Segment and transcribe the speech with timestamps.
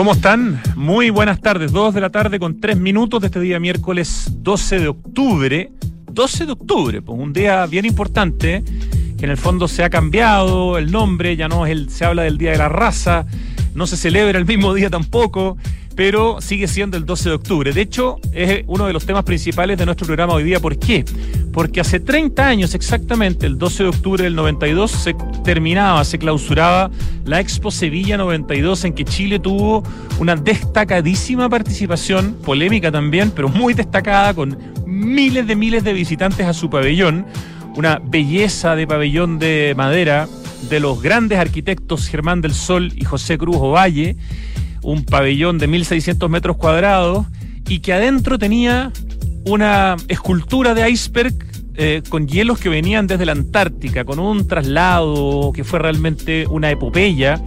[0.00, 0.62] ¿Cómo están?
[0.76, 1.72] Muy buenas tardes.
[1.72, 5.72] Dos de la tarde con tres minutos de este día miércoles 12 de octubre.
[6.10, 8.64] 12 de octubre, pues un día bien importante,
[9.18, 12.22] que en el fondo se ha cambiado el nombre, ya no es el, se habla
[12.22, 13.26] del Día de la Raza,
[13.74, 15.56] no se celebra el mismo día tampoco
[16.00, 17.72] pero sigue siendo el 12 de octubre.
[17.74, 20.58] De hecho, es uno de los temas principales de nuestro programa hoy día.
[20.58, 21.04] ¿Por qué?
[21.52, 26.90] Porque hace 30 años exactamente, el 12 de octubre del 92, se terminaba, se clausuraba
[27.26, 29.82] la Expo Sevilla 92, en que Chile tuvo
[30.18, 34.56] una destacadísima participación, polémica también, pero muy destacada, con
[34.86, 37.26] miles de miles de visitantes a su pabellón.
[37.76, 40.28] Una belleza de pabellón de madera
[40.68, 44.16] de los grandes arquitectos Germán del Sol y José Cruz Ovalle
[44.82, 47.26] un pabellón de 1.600 metros cuadrados
[47.68, 48.92] y que adentro tenía
[49.44, 51.34] una escultura de iceberg
[51.74, 56.70] eh, con hielos que venían desde la Antártica, con un traslado que fue realmente una
[56.70, 57.40] epopeya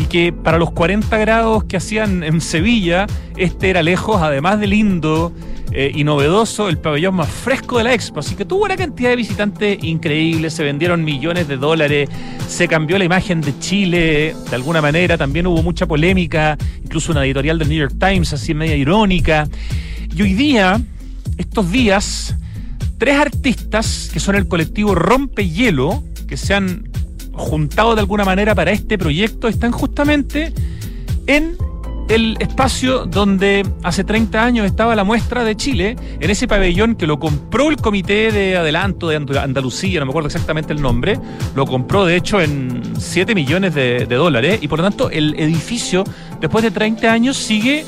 [0.00, 4.66] y que para los 40 grados que hacían en Sevilla, este era lejos, además de
[4.66, 5.32] lindo,
[5.72, 8.20] eh, y novedoso, el pabellón más fresco de la expo.
[8.20, 12.08] Así que tuvo una cantidad de visitantes increíbles, se vendieron millones de dólares,
[12.48, 17.24] se cambió la imagen de Chile de alguna manera, también hubo mucha polémica, incluso una
[17.24, 19.46] editorial del New York Times así media irónica.
[20.16, 20.80] Y hoy día,
[21.36, 22.34] estos días,
[22.96, 26.90] tres artistas que son el colectivo Rompe Hielo, que se han
[27.40, 30.52] juntado de alguna manera para este proyecto, están justamente
[31.26, 31.56] en
[32.10, 37.06] el espacio donde hace 30 años estaba la muestra de Chile, en ese pabellón que
[37.06, 41.18] lo compró el Comité de Adelanto de Andalucía, no me acuerdo exactamente el nombre,
[41.54, 46.02] lo compró de hecho en 7 millones de, dólares y por lo tanto el edificio
[46.40, 47.84] después de 30 años sigue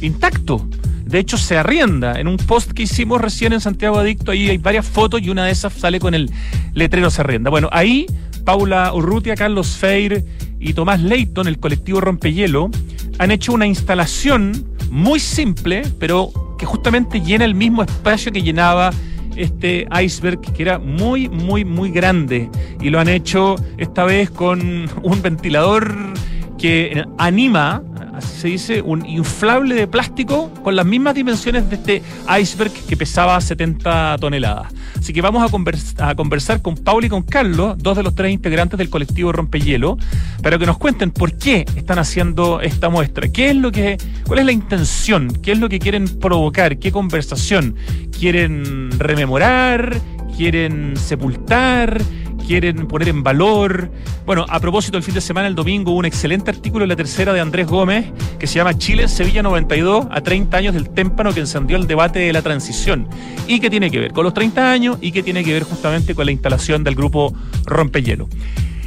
[0.00, 0.66] intacto.
[1.04, 2.18] De hecho, se arrienda.
[2.18, 5.44] En un post que hicimos recién en Santiago Adicto, ahí hay varias fotos y una
[5.44, 6.30] de esas sale con el
[6.72, 7.50] letrero se arrienda.
[7.50, 8.06] Bueno, ahí
[8.44, 10.24] Paula Urrutia, Carlos Feir
[10.60, 12.70] y Tomás Leighton, el colectivo Rompehielo,
[13.18, 18.90] han hecho una instalación muy simple, pero que justamente llena el mismo espacio que llenaba
[19.36, 22.50] este iceberg que era muy, muy, muy grande.
[22.80, 25.92] Y lo han hecho esta vez con un ventilador
[26.58, 27.82] que anima
[28.16, 32.02] así se dice, un inflable de plástico con las mismas dimensiones de este
[32.40, 34.72] iceberg que pesaba 70 toneladas.
[34.98, 38.78] Así que vamos a, conversar con Paul y con Carlos, dos de los tres integrantes
[38.78, 39.98] del colectivo Rompehielo,
[40.42, 44.38] para que nos cuenten por qué están haciendo esta muestra, qué es lo que, cuál
[44.38, 47.76] es la intención, qué es lo que quieren provocar, qué conversación
[48.18, 50.00] quieren rememorar,
[50.36, 52.00] quieren sepultar
[52.46, 53.90] quieren poner en valor.
[54.26, 56.96] Bueno, a propósito, el fin de semana, el domingo, hubo un excelente artículo en la
[56.96, 58.06] tercera de Andrés Gómez
[58.38, 62.20] que se llama Chile Sevilla 92 a 30 años del témpano que encendió el debate
[62.20, 63.08] de la transición
[63.46, 66.14] y que tiene que ver con los 30 años y que tiene que ver justamente
[66.14, 67.34] con la instalación del grupo
[67.64, 68.28] Rompehielo.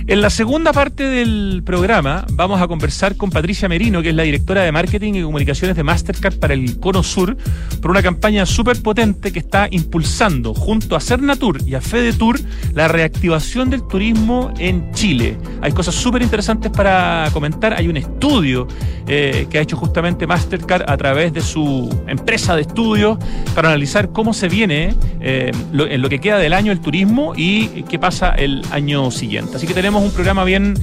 [0.09, 4.23] En la segunda parte del programa vamos a conversar con Patricia Merino, que es la
[4.23, 7.35] directora de marketing y comunicaciones de Mastercard para el Cono Sur,
[7.81, 12.39] por una campaña súper potente que está impulsando junto a Cernatur y a FedeTour
[12.73, 15.37] la reactivación del turismo en Chile.
[15.61, 17.73] Hay cosas súper interesantes para comentar.
[17.73, 18.65] Hay un estudio
[19.09, 23.17] eh, que ha hecho justamente Mastercard a través de su empresa de estudios
[23.53, 27.83] para analizar cómo se viene eh, en lo que queda del año el turismo y
[27.89, 29.57] qué pasa el año siguiente.
[29.57, 30.75] Así que tenemos un programa bien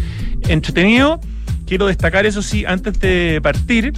[0.49, 1.21] entretenido.
[1.67, 3.93] Quiero destacar, eso sí, antes de partir,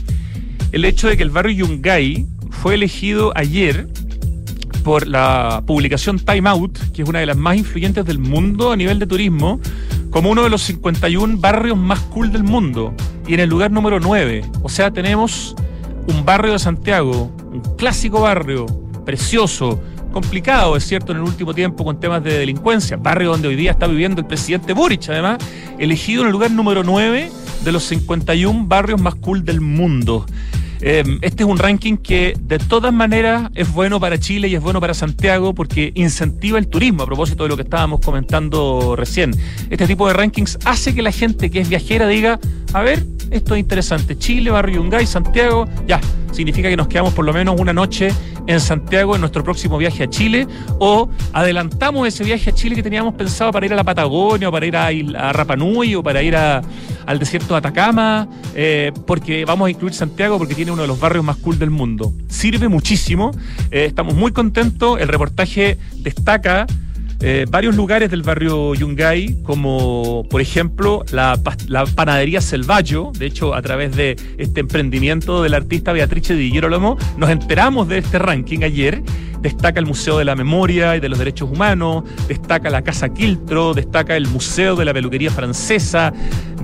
[0.72, 3.88] el hecho de que el barrio Yungay fue elegido ayer
[4.84, 8.76] por la publicación Time Out, que es una de las más influyentes del mundo a
[8.76, 9.60] nivel de turismo,
[10.10, 12.94] como uno de los 51 barrios más cool del mundo.
[13.26, 14.44] Y en el lugar número 9.
[14.62, 15.56] O sea, tenemos
[16.06, 18.66] un barrio de Santiago, un clásico barrio,
[19.04, 19.82] precioso,
[20.16, 23.72] complicado, es cierto, en el último tiempo con temas de delincuencia, barrio donde hoy día
[23.72, 25.36] está viviendo el presidente Boric, además,
[25.78, 27.30] elegido en el lugar número 9
[27.62, 30.24] de los 51 barrios más cool del mundo.
[30.80, 34.62] Em, este es un ranking que de todas maneras es bueno para Chile y es
[34.62, 39.34] bueno para Santiago porque incentiva el turismo, a propósito de lo que estábamos comentando recién.
[39.68, 42.40] Este tipo de rankings hace que la gente que es viajera diga,
[42.72, 46.00] a ver, esto es interesante, Chile, Barrio Yungay, Santiago, ya,
[46.36, 48.12] significa que nos quedamos por lo menos una noche
[48.46, 50.46] en Santiago en nuestro próximo viaje a Chile
[50.78, 54.52] o adelantamos ese viaje a Chile que teníamos pensado para ir a la Patagonia o
[54.52, 55.46] para ir a, a
[55.96, 60.72] o para ir al desierto de Atacama eh, porque vamos a incluir Santiago porque tiene
[60.72, 62.12] uno de los barrios más cool del mundo.
[62.28, 63.30] Sirve muchísimo,
[63.70, 66.66] eh, estamos muy contentos, el reportaje destaca
[67.20, 71.38] eh, varios lugares del barrio Yungay, como por ejemplo la,
[71.94, 73.10] panadería Selvallo.
[73.18, 77.98] De hecho, a través de este emprendimiento del artista Beatrice Di Girolamo, nos enteramos de
[77.98, 79.02] este ranking ayer.
[79.40, 83.74] Destaca el Museo de la Memoria y de los Derechos Humanos, destaca la Casa Quiltro,
[83.74, 86.12] destaca el Museo de la Peluquería Francesa,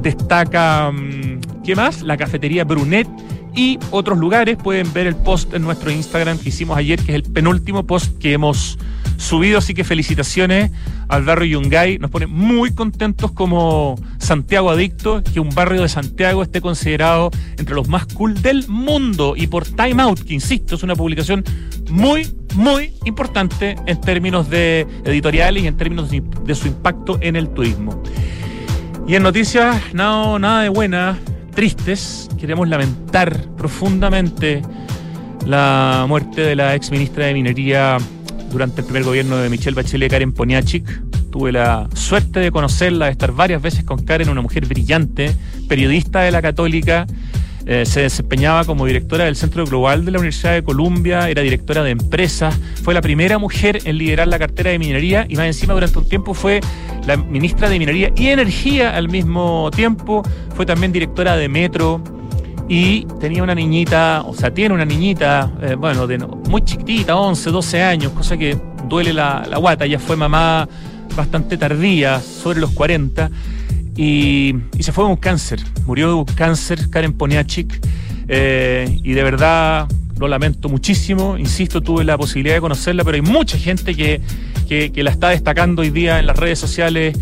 [0.01, 0.91] destaca.
[0.91, 2.03] Mm, ¿Qué más?
[2.03, 3.09] La cafetería Brunet
[3.55, 4.59] y otros lugares.
[4.63, 8.19] Pueden ver el post en nuestro Instagram que hicimos ayer, que es el penúltimo post
[8.19, 8.79] que hemos
[9.23, 9.59] subido.
[9.59, 10.71] Así que felicitaciones
[11.09, 11.99] al barrio Yungay.
[11.99, 17.75] Nos pone muy contentos como Santiago Adicto, que un barrio de Santiago esté considerado entre
[17.75, 19.35] los más cool del mundo.
[19.37, 21.45] Y por Time Out, que insisto, es una publicación
[21.91, 27.49] muy, muy importante en términos de editoriales y en términos de su impacto en el
[27.51, 28.03] turismo.
[29.07, 31.19] Y en noticias, no, nada de buena,
[31.55, 34.63] tristes, queremos lamentar profundamente
[35.47, 37.99] la muerte de la ex ministra de Minería
[38.53, 40.85] durante el primer gobierno de Michelle Bachelet, Karen Poniachik.
[41.31, 45.35] Tuve la suerte de conocerla, de estar varias veces con Karen, una mujer brillante,
[45.69, 47.07] periodista de la Católica.
[47.65, 51.85] Eh, se desempeñaba como directora del Centro Global de la Universidad de Columbia, era directora
[51.85, 55.73] de empresas, fue la primera mujer en liderar la cartera de minería y más encima
[55.73, 56.61] durante un tiempo fue
[57.07, 60.23] la ministra de Minería y Energía al mismo tiempo,
[60.57, 62.03] fue también directora de Metro,
[62.75, 67.51] y tenía una niñita, o sea, tiene una niñita, eh, bueno, de, muy chiquitita, 11,
[67.51, 68.59] 12 años, cosa que
[68.89, 70.67] duele la, la guata, ya fue mamá
[71.15, 73.31] bastante tardía, sobre los 40,
[73.95, 77.79] y, se fue con un cáncer, murió de un cáncer Karen Poniachik,
[78.29, 79.87] eh, y de verdad
[80.19, 84.23] lo lamento muchísimo, insisto, tuve la posibilidad de conocerla, pero hay mucha gente que,
[84.67, 87.19] que, que la está destacando hoy día en las redes sociales,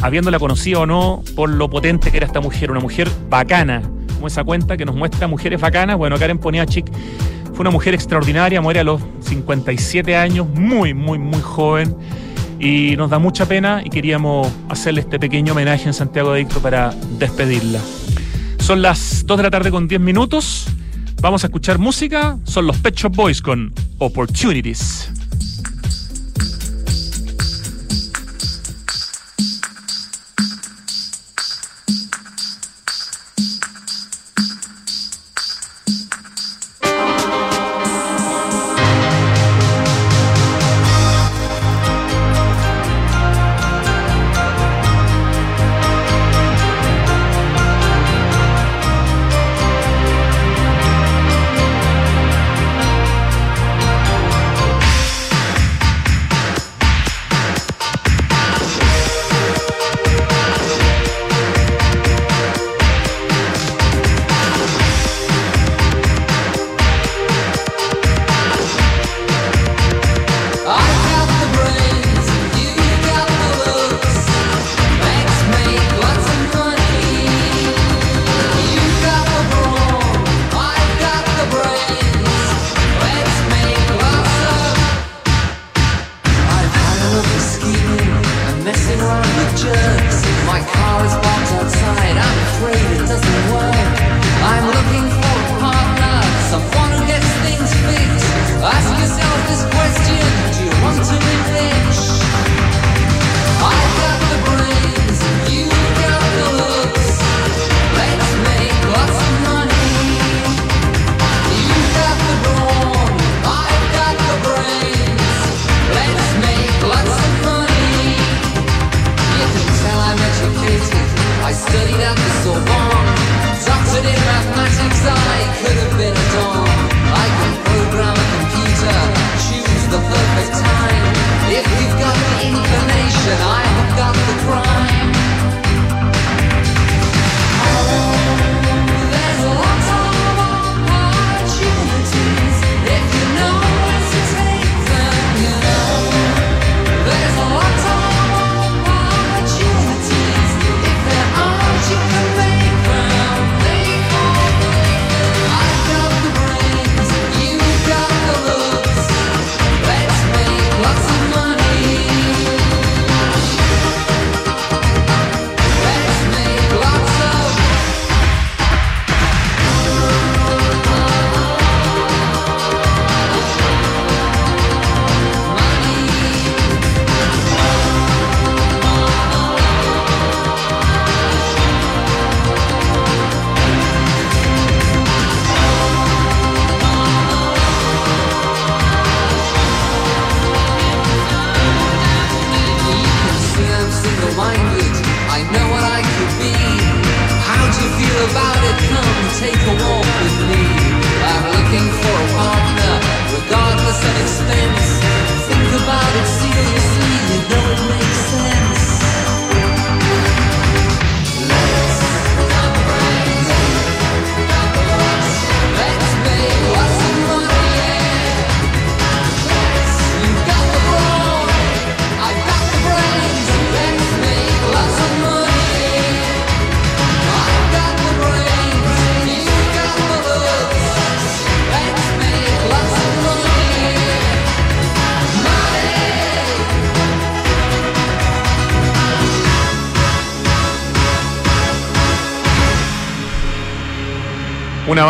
[0.00, 3.82] habiéndola conocido o no, por lo potente que era esta mujer, una mujer bacana,
[4.26, 5.96] esa cuenta que nos muestra mujeres bacanas.
[5.96, 6.86] Bueno, Karen Poniachik
[7.52, 11.94] fue una mujer extraordinaria, muere a los 57 años, muy, muy, muy joven.
[12.58, 16.60] Y nos da mucha pena y queríamos hacerle este pequeño homenaje en Santiago de Adicto
[16.60, 17.80] para despedirla.
[18.58, 20.66] Son las 2 de la tarde con 10 minutos.
[21.20, 22.38] Vamos a escuchar música.
[22.44, 25.23] Son los Pet Shop Boys con Opportunities.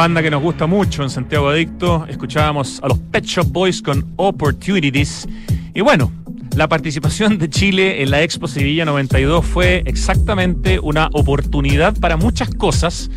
[0.05, 2.05] Banda que nos gusta mucho en Santiago Adicto.
[2.07, 5.27] Escuchábamos a los Pet Shop Boys con Opportunities.
[5.73, 6.13] Y bueno,
[6.55, 12.51] la participación de Chile en la Expo Sevilla 92 fue exactamente una oportunidad para muchas
[12.51, 13.11] cosas.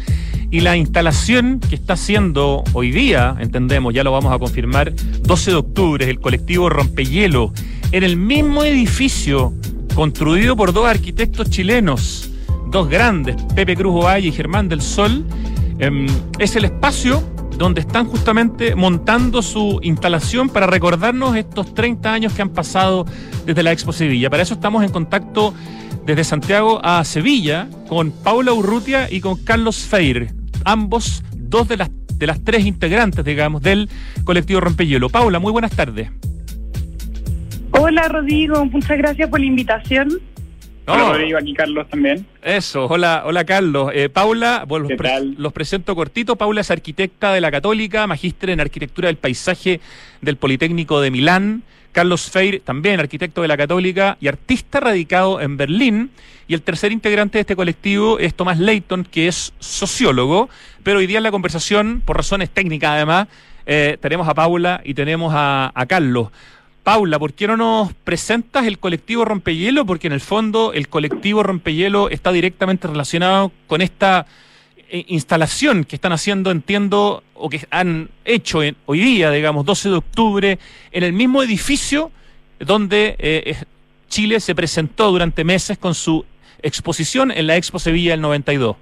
[0.50, 5.52] Y la instalación que está haciendo hoy día, entendemos, ya lo vamos a confirmar, 12
[5.52, 7.52] de octubre, el colectivo Rompehielo,
[7.92, 9.54] en el mismo edificio
[9.94, 12.30] construido por dos arquitectos chilenos,
[12.72, 15.26] dos grandes, Pepe Cruz Ovalle y Germán del Sol,
[15.80, 16.08] em,
[16.40, 17.24] es el espacio
[17.58, 23.06] donde están justamente montando su instalación para recordarnos estos 30 años que han pasado
[23.46, 24.30] desde la Expo Sevilla.
[24.30, 25.54] Para eso estamos en contacto
[26.06, 30.34] desde Santiago a Sevilla con Paula Urrutia y con Carlos Feir,
[30.66, 33.90] ambos dos de las, de las tres integrantes, digamos, del
[34.24, 35.10] colectivo Rompehielo.
[35.10, 36.10] Paula, muy buenas tardes.
[37.72, 40.10] Hola Rodrigo, muchas gracias por la invitación.
[40.90, 42.26] Hola Rodrigo, aquí Carlos también.
[42.42, 43.92] Eso, hola, hola Carlos.
[43.94, 44.90] Eh, Paula, los,
[45.38, 46.38] los, presento cortito.
[46.38, 49.82] Paula es arquitecta de la Católica, magíster en arquitectura del paisaje
[50.22, 51.64] del Politécnico de Milán.
[51.92, 56.12] Carlos Feir, también arquitecto de la Católica y artista radicado en Berlín.
[56.48, 60.48] Y el tercer integrante de este colectivo es Tomás Leighton, que es sociólogo.
[60.84, 63.28] Pero hoy día en la conversación, por razones técnicas además,
[63.66, 66.30] eh, tenemos a Paula y tenemos a, a Carlos.
[66.88, 69.86] Paula, ¿por qué no nos presentas el colectivo Rompehielo?
[69.86, 74.26] Porque en el fondo el colectivo Rompehielo está directamente relacionado con esta
[74.88, 79.96] eh, instalación que están haciendo, entiendo, o que han hecho hoy día, digamos, 12 de
[79.96, 80.60] octubre,
[80.94, 82.10] en el mismo edificio
[82.58, 83.58] donde eh,
[84.08, 86.24] Chile se presentó durante meses con su
[86.62, 88.78] exposición en la Expo Sevilla del 92.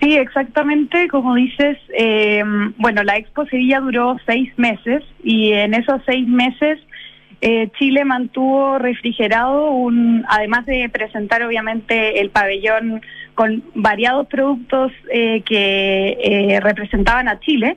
[0.00, 2.42] Sí, exactamente, como dices, eh,
[2.76, 6.78] bueno, la Expo Sevilla duró seis meses y en esos seis meses
[7.40, 13.00] eh, Chile mantuvo refrigerado, un, además de presentar obviamente el pabellón
[13.34, 17.76] con variados productos eh, que representaban a Chile,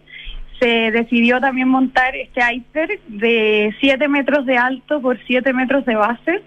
[0.59, 5.95] se decidió también montar este iceberg de 7 metros de alto por 7 metros de
[5.95, 6.41] base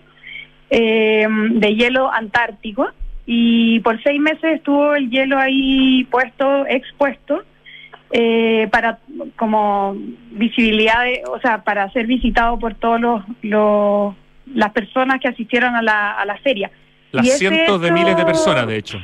[0.71, 2.89] de hielo antártico
[3.27, 7.43] y por seis meses estuvo el hielo ahí puesto, expuesto,
[8.11, 8.99] eh, para
[9.37, 9.97] como
[10.31, 13.01] visibilidad, o sea, para ser visitado por todos
[13.43, 14.15] los,
[14.53, 16.71] las personas que asistieron a la, a la feria.
[17.13, 18.99] Las cientos de miles de personas, de hecho.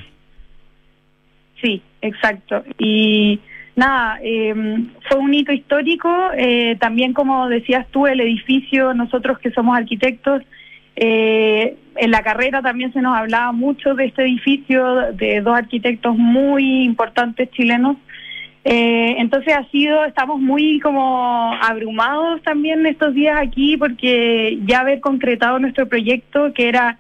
[1.63, 2.65] Sí, exacto.
[2.79, 3.41] Y
[3.77, 4.55] nada, eh,
[5.09, 6.09] fue un hito histórico.
[6.37, 10.43] Eh, también, como decías tú, el edificio, nosotros que somos arquitectos,
[10.97, 16.17] eh, en la carrera también se nos hablaba mucho de este edificio, de dos arquitectos
[16.17, 17.97] muy importantes chilenos.
[18.65, 25.01] Eh, entonces ha sido, estamos muy como abrumados también estos días aquí porque ya haber
[25.01, 26.99] concretado nuestro proyecto que era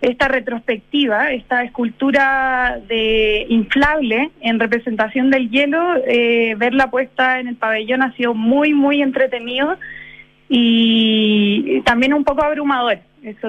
[0.00, 7.56] esta retrospectiva, esta escultura de inflable en representación del hielo, eh, verla puesta en el
[7.56, 9.76] pabellón ha sido muy, muy entretenido
[10.48, 13.00] y también un poco abrumador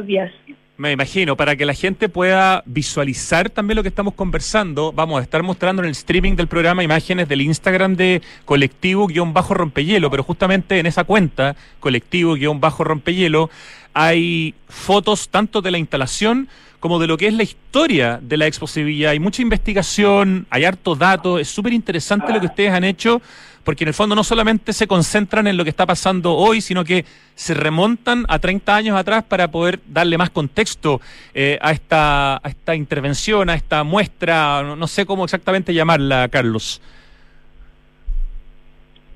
[0.06, 0.32] días.
[0.78, 5.24] Me imagino, para que la gente pueda visualizar también lo que estamos conversando, vamos a
[5.24, 10.88] estar mostrando en el streaming del programa imágenes del Instagram de colectivo-rompehielo, pero justamente en
[10.88, 13.52] esa cuenta, colectivo-rompehielo,
[13.94, 16.50] hay fotos tanto de la instalación
[16.80, 19.12] como de lo que es la historia de la Expo Sevilla.
[19.12, 23.22] Hay mucha investigación, hay harto datos, es súper interesante lo que ustedes han hecho
[23.64, 26.84] porque en el fondo no solamente se concentran en lo que está pasando hoy, sino
[26.84, 31.02] que se remontan a 30 años atrás para poder darle más contexto
[31.34, 36.82] eh, a, esta, a esta intervención, a esta muestra, no, sé cómo exactamente llamarla, Carlos.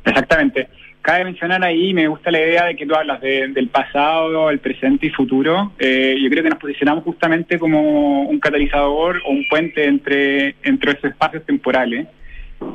[0.04, 0.68] Exactamente.
[1.02, 5.06] Cabe mencionar ahí, me gusta la idea de que tú hablas del pasado, el presente
[5.06, 5.72] y futuro.
[5.78, 10.94] Eh, yo creo que nos posicionamos justamente como un catalizador o un puente entre, entre
[10.94, 12.08] esos espacios temporales.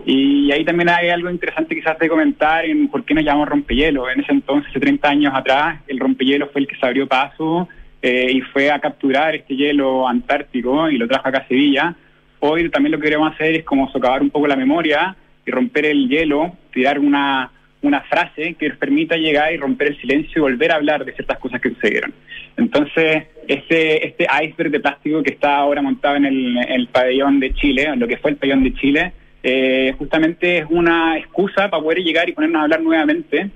[0.05, 4.11] Y ahí también hay algo interesante quizás de comentar en por qué nos llamamos rompehielo.
[4.11, 7.69] En ese entonces, hace 30 años atrás, el rompehielo fue el que se abrió paso
[8.03, 11.95] eh, y fue a capturar este hielo antártico y lo trajo acá a Sevilla.
[12.41, 15.87] Hoy también lo que queremos hacer es como socavar un poco la memoria y romper
[15.87, 17.51] el hielo, tirar una,
[17.83, 21.13] una frase que nos permita llegar y romper el silencio y volver a hablar de
[21.13, 22.15] ciertas cosas que sucedieron.
[22.57, 27.39] Entonces, este, este iceberg de plástico que está ahora montado en el, en el pabellón
[27.39, 31.71] de Chile, en lo que fue el pabellón de Chile, eh, justamente es una excusa
[31.71, 33.51] para poder llegar y ponernos a hablar nuevamente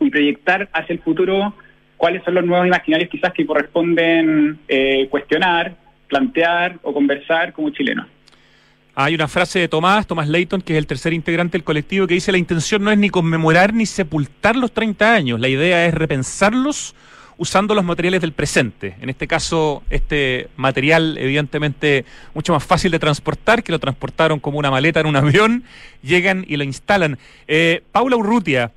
[0.00, 1.54] y proyectar hacia el futuro
[1.96, 5.76] cuáles son los nuevos imaginarios quizás que corresponden eh, cuestionar,
[6.08, 8.06] plantear o conversar como chilenos.
[8.96, 12.14] Hay una frase de Tomás, Tomás Leighton, que es el tercer integrante del colectivo, que
[12.14, 15.94] dice la intención no es ni conmemorar ni sepultar los 30 años, la idea es
[15.94, 16.94] repensarlos
[17.36, 18.96] usando los materiales del presente.
[19.00, 24.58] En este caso, este material evidentemente mucho más fácil de transportar, que lo transportaron como
[24.58, 25.64] una maleta en un avión,
[26.02, 27.18] llegan y lo instalan.
[27.48, 28.72] Eh, Paula Urrutia,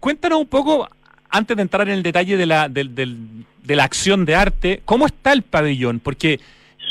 [0.00, 0.88] cuéntanos un poco,
[1.28, 5.32] antes de entrar en el detalle de la, de la acción de arte, ¿cómo está
[5.32, 6.00] el pabellón?
[6.00, 6.40] Porque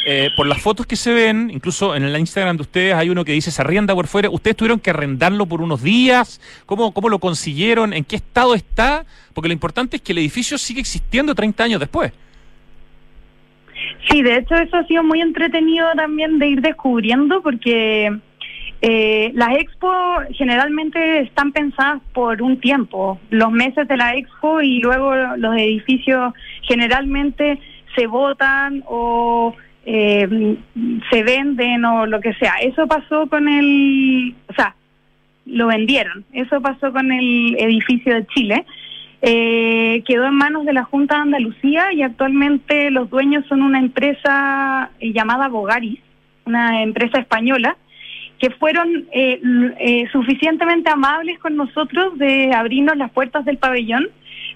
[0.05, 3.24] eh, por las fotos que se ven, incluso en el Instagram de ustedes hay uno
[3.24, 4.29] que dice se arrienda por fuera.
[4.29, 6.41] ¿Ustedes tuvieron que arrendarlo por unos días?
[6.65, 7.93] ¿Cómo, cómo lo consiguieron?
[7.93, 9.05] ¿En qué estado está?
[9.34, 12.12] Porque lo importante es que el edificio sigue existiendo 30 años después.
[14.10, 18.12] Sí, de hecho eso ha sido muy entretenido también de ir descubriendo porque
[18.81, 19.91] eh, las expo
[20.31, 26.34] generalmente están pensadas por un tiempo, los meses de la expo y luego los edificios
[26.63, 27.60] generalmente
[27.96, 30.57] se votan o eh,
[31.09, 32.55] se venden o lo que sea.
[32.61, 34.75] Eso pasó con el, o sea,
[35.45, 36.25] lo vendieron.
[36.33, 38.65] Eso pasó con el edificio de Chile.
[39.21, 43.79] Eh, quedó en manos de la Junta de Andalucía y actualmente los dueños son una
[43.79, 46.00] empresa eh, llamada Bogaris,
[46.45, 47.77] una empresa española,
[48.39, 49.39] que fueron eh,
[49.79, 54.07] eh, suficientemente amables con nosotros de abrirnos las puertas del pabellón.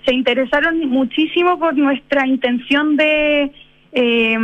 [0.06, 3.52] Se interesaron muchísimo por nuestra intención de
[3.92, 4.38] eh,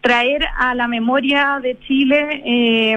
[0.00, 2.96] traer a la memoria de Chile eh,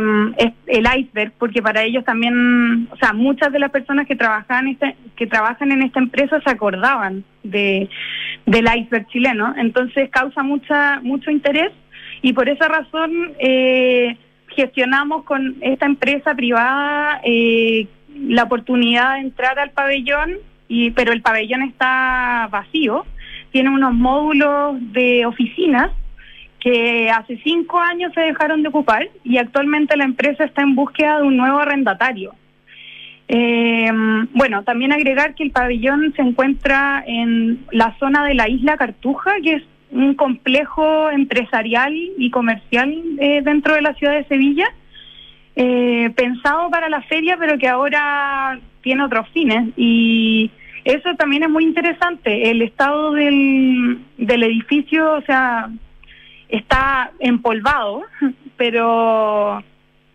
[0.68, 4.96] el iceberg, porque para ellos también, o sea, muchas de las personas que trabajan este,
[5.18, 7.90] que trabajan en esta empresa se acordaban de
[8.46, 11.72] del iceberg chileno, entonces causa mucha mucho interés
[12.22, 14.18] y por esa razón eh,
[14.48, 20.38] gestionamos con esta empresa privada eh, la oportunidad de entrar al pabellón
[20.70, 23.06] y pero el pabellón está vacío,
[23.52, 25.92] tiene unos módulos de oficinas
[26.64, 31.18] que hace cinco años se dejaron de ocupar y actualmente la empresa está en búsqueda
[31.18, 32.34] de un nuevo arrendatario.
[33.28, 33.92] Eh,
[34.34, 39.34] bueno, también agregar que el pabellón se encuentra en la zona de la isla Cartuja,
[39.44, 44.68] que es un complejo empresarial y comercial eh, dentro de la ciudad de Sevilla,
[45.58, 49.70] eh, pensado para la feria, pero que ahora tiene otros fines.
[49.76, 50.50] Y
[50.86, 52.50] eso también es muy interesante.
[52.50, 55.70] El estado del, del edificio, o sea,
[56.54, 58.04] está empolvado,
[58.58, 59.64] pero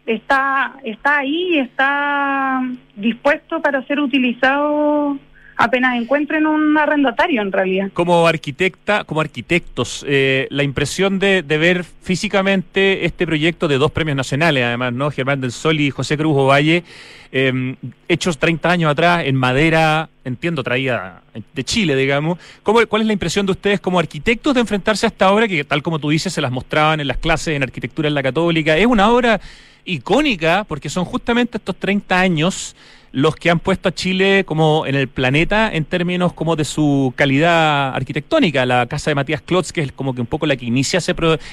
[0.07, 2.63] está, está ahí, está
[2.95, 5.19] dispuesto para ser utilizado
[5.59, 7.91] apenas encuentren un arrendatario en realidad.
[7.93, 14.17] Como arquitecta, como arquitectos, eh, la impresión de, ver físicamente este proyecto de dos premios
[14.17, 15.11] nacionales, además, ¿no?
[15.11, 16.85] Germán del Sol y José Cruz Ovalle,
[17.33, 17.75] eh,
[18.07, 22.39] hechos 30 años atrás en madera, entiendo, traída de Chile, digamos.
[22.63, 25.65] ¿Cómo, ¿Cuál es la impresión de ustedes como arquitectos de enfrentarse a esta obra que,
[25.65, 28.77] tal como tú dices, se las mostraban en las clases en arquitectura en la católica?
[28.77, 29.41] Es una obra
[29.85, 32.77] icónica porque son justamente estos 30 años
[33.19, 37.13] los que han puesto a Chile como en el planeta en términos como de su
[37.17, 38.65] calidad arquitectónica.
[38.65, 41.01] La casa de Matías Klotz, que es como que un poco la que inicia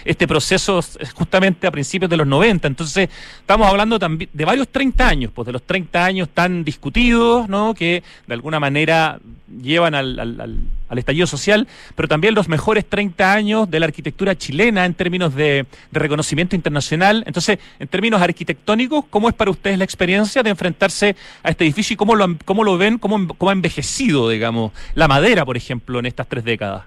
[0.05, 0.79] este proceso
[1.15, 2.67] justamente a principios de los 90.
[2.67, 7.49] Entonces, estamos hablando también de varios 30 años, pues de los 30 años tan discutidos,
[7.49, 7.73] ¿no?
[7.73, 9.19] Que de alguna manera
[9.61, 13.85] llevan al, al, al, al estallido social, pero también los mejores 30 años de la
[13.85, 17.23] arquitectura chilena en términos de, reconocimiento internacional.
[17.25, 21.93] Entonces, en términos arquitectónicos, ¿cómo es para ustedes la experiencia de enfrentarse a este edificio
[21.93, 25.99] y cómo lo, cómo lo ven, cómo, cómo ha envejecido, digamos, la madera, por ejemplo,
[25.99, 26.83] en estas tres décadas?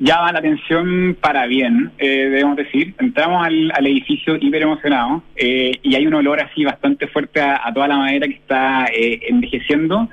[0.00, 2.94] llama la atención para bien, eh, debemos decir.
[2.98, 7.60] Entramos al, al edificio hiper emocionado eh, y hay un olor así bastante fuerte a,
[7.62, 10.08] a toda la madera que está eh, envejeciendo,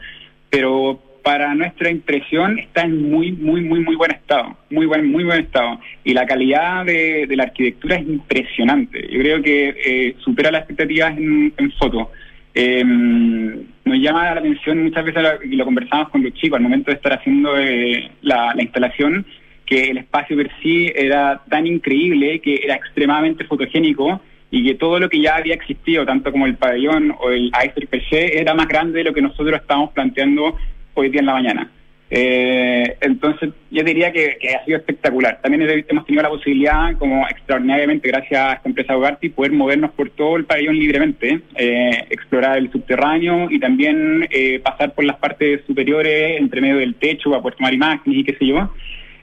[0.49, 5.25] pero para nuestra impresión está en muy, muy, muy, muy buen estado, muy buen, muy
[5.25, 5.77] buen estado.
[6.05, 9.05] Y la calidad de, la arquitectura es impresionante.
[9.11, 12.11] Yo creo que eh, supera las expectativas en, en foto.
[12.53, 16.91] Eh, nos llama la atención muchas veces, y lo conversamos con los chicos al momento
[16.91, 19.25] de estar haciendo eh, la, la instalación,
[19.65, 24.97] que el espacio per sí era tan increíble que era extremadamente fotogénico y que todo
[24.97, 28.53] lo que ya había existido, tanto como el pabellón o el iceberg per se, era
[28.53, 30.55] más grande de lo que nosotros estábamos planteando
[31.01, 31.71] hoy día en la mañana.
[32.09, 35.39] Eh, entonces, yo diría que, ha sido espectacular.
[35.41, 40.09] También hemos tenido la posibilidad, como extraordinariamente gracias a esta empresa Bogarty, poder movernos por
[40.11, 45.61] todo el pabellón libremente, eh, explorar el subterráneo y también eh, pasar por las partes
[45.67, 47.73] superiores, entre medio del techo, a Puerto Mar
[48.05, 48.73] y qué sé yo.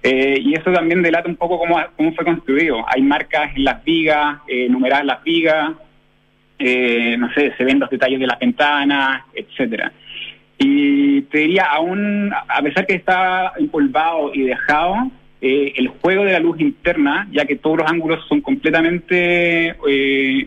[0.02, 2.84] Eh, y eso también delata un poco cómo, cómo fue construido.
[2.86, 5.70] Hay marcas en las vigas, eh, numeradas las vigas,
[6.58, 9.92] no sé, se ven los detalles de las ventanas, etcétera.
[10.58, 16.32] Y te diría, aún, a pesar que está empolvado y dejado, eh, el juego de
[16.32, 19.76] la luz interna, ya que todos los ángulos son completamente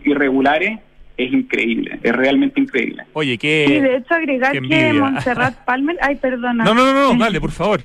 [0.04, 0.80] irregulares,
[1.18, 3.02] es increíble, es realmente increíble.
[3.12, 3.64] Oye, qué.
[3.66, 5.96] Sí, de hecho, agregar que Montserrat Palmer.
[6.00, 6.64] Ay, perdona.
[6.64, 7.80] No, no, no, no dale, por favor.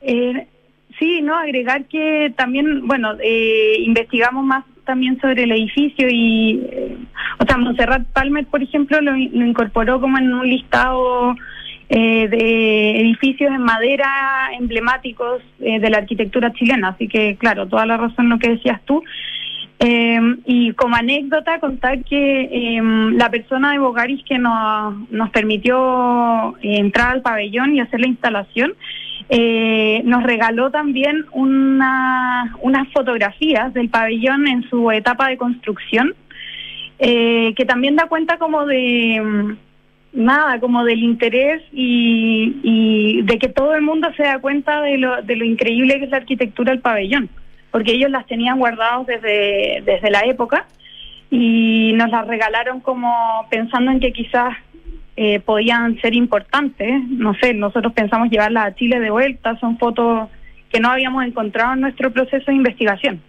[0.00, 0.46] Eh,
[0.98, 6.96] sí, no, agregar que también, bueno, eh, investigamos más también sobre el edificio y, eh,
[7.38, 11.36] o sea, Montserrat Palmer, por ejemplo, lo, incorporó como en un listado
[11.90, 16.88] eh, de edificios en madera emblemáticos de la arquitectura chilena.
[16.88, 19.02] Así que, claro, toda la razón lo que decías tú.
[19.78, 22.80] y como anécdota, contar que
[23.12, 28.74] la persona de Bogaris que nos, nos permitió entrar al pabellón y hacer la instalación,
[29.32, 36.16] eh, nos regaló también una, unas fotografías del pabellón en su etapa de construcción,
[36.98, 39.56] eh, que también da cuenta como de mm,
[40.12, 45.22] nada, como del interés y, de que todo el mundo se da cuenta de lo,
[45.22, 47.28] de lo increíble que es la arquitectura del pabellón,
[47.70, 50.66] porque ellos las tenían guardados desde, desde la época
[51.30, 54.56] y nos las regalaron como pensando en que quizás
[55.16, 57.02] eh, podían ser importantes.
[57.08, 60.28] No sé, nosotros pensamos llevarla a Chile de vuelta, son fotos
[60.70, 63.20] que no habíamos encontrado en nuestro proceso de investigación.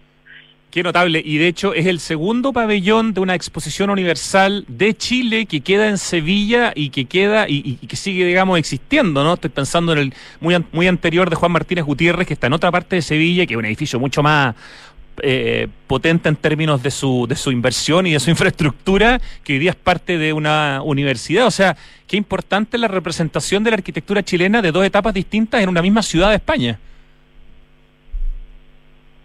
[0.72, 1.22] Qué notable.
[1.22, 5.86] Y de hecho es el segundo pabellón de una exposición universal de Chile que queda
[5.86, 9.34] en Sevilla y que queda y, que sigue, digamos, existiendo, ¿no?
[9.34, 12.70] Estoy pensando en el muy, muy anterior de Juan Martínez Gutiérrez, que está en otra
[12.70, 14.54] parte de Sevilla, que es un edificio mucho más,
[15.22, 19.58] eh, potente en términos de su, de su inversión y de su infraestructura, que hoy
[19.58, 21.44] día es parte de una universidad.
[21.48, 25.68] O sea, qué importante la representación de la arquitectura chilena de dos etapas distintas en
[25.68, 26.78] una misma ciudad de España.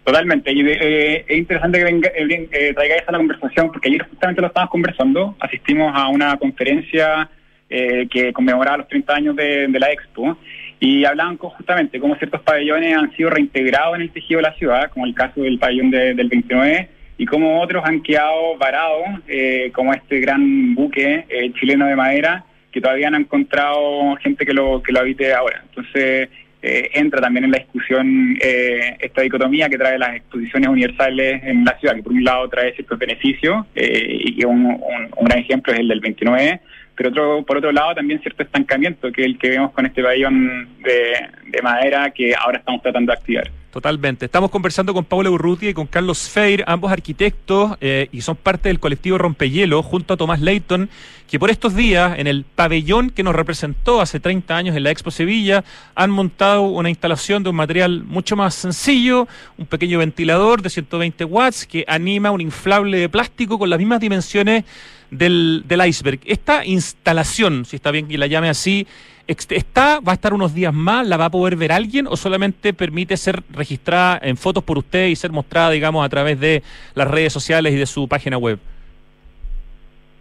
[0.08, 4.08] Totalmente, y eh, es interesante que venga, eh, eh, traigáis a la conversación, porque ayer
[4.08, 7.28] justamente lo estábamos conversando, asistimos a una conferencia
[7.68, 10.38] que conmemoraba los 30 años de, la Expo,
[10.80, 14.90] y hablaban justamente cómo ciertos pabellones han sido reintegrados en el tejido de la ciudad,
[14.90, 19.92] como el caso del pabellón del 29, y cómo otros han quedado varados, eh, como
[19.92, 24.82] este gran buque eh, chileno de madera, que todavía no han encontrado gente que lo,
[24.82, 25.62] que lo habite ahora.
[25.68, 26.30] Entonces,
[26.62, 31.78] eh, entra también en la discusión esta dicotomía que trae las exposiciones universales en la
[31.78, 35.80] ciudad, que por un lado trae ciertos beneficios, y que un, un gran ejemplo es
[35.80, 36.60] el del 29,
[36.98, 40.02] pero otro, por otro lado también cierto estancamiento, que es el que vemos con este
[40.02, 43.50] pabellón de, madera que ahora estamos tratando de activar.
[43.78, 44.24] Totalmente.
[44.24, 48.70] Estamos conversando con Paula Urrutia y con Carlos Feir, ambos arquitectos, eh, y son parte
[48.70, 50.90] del colectivo Rompehielo, junto a Tomás Leighton,
[51.28, 54.90] que por estos días, en el pabellón que nos representó hace 30 años en la
[54.90, 55.62] Expo Sevilla,
[55.94, 61.24] han montado una instalación de un material mucho más sencillo, un pequeño ventilador de 120
[61.26, 64.64] watts que anima un inflable de plástico con las mismas dimensiones
[65.10, 66.20] del, del iceberg.
[66.24, 68.86] Esta instalación, si está bien que la llame así,
[69.28, 72.72] está, va a estar unos días más, la va a poder ver alguien o solamente
[72.72, 76.62] permite ser registrada en fotos por usted y ser mostrada, digamos, a través de
[76.94, 78.58] las redes sociales y de su página web.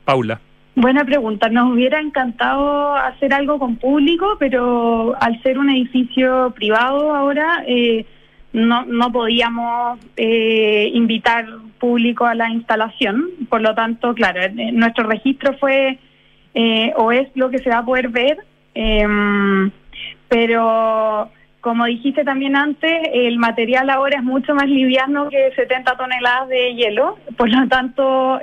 [0.04, 0.40] Paula.
[0.76, 1.50] Buena pregunta.
[1.50, 8.06] Nos hubiera encantado hacer algo con público, pero al ser un edificio privado ahora, eh,
[8.54, 11.48] no, no podíamos eh, invitar
[11.80, 13.30] público a la instalación.
[13.50, 16.00] Por lo tanto, claro, eh, nuestro registro fue
[16.54, 18.38] eh, o es lo que se va a poder ver,
[18.74, 19.72] em,
[20.28, 21.30] pero
[21.62, 26.76] como dijiste también antes, el material ahora es mucho más liviano que 70 toneladas de
[26.76, 28.40] hielo, por lo tanto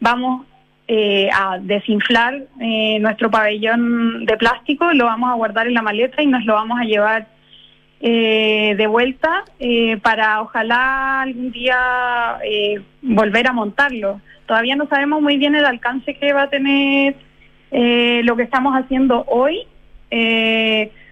[0.00, 0.46] vamos
[1.32, 2.42] a desinflar
[3.00, 6.78] nuestro pabellón de plástico, lo vamos a guardar en la maleta y nos lo vamos
[6.78, 7.26] a llevar
[8.04, 14.20] eh, de vuelta eh, para ojalá algún día eh, volver a montarlo.
[14.46, 17.14] Todavía no sabemos muy bien el alcance que va a tener
[17.70, 19.62] lo que estamos haciendo hoy,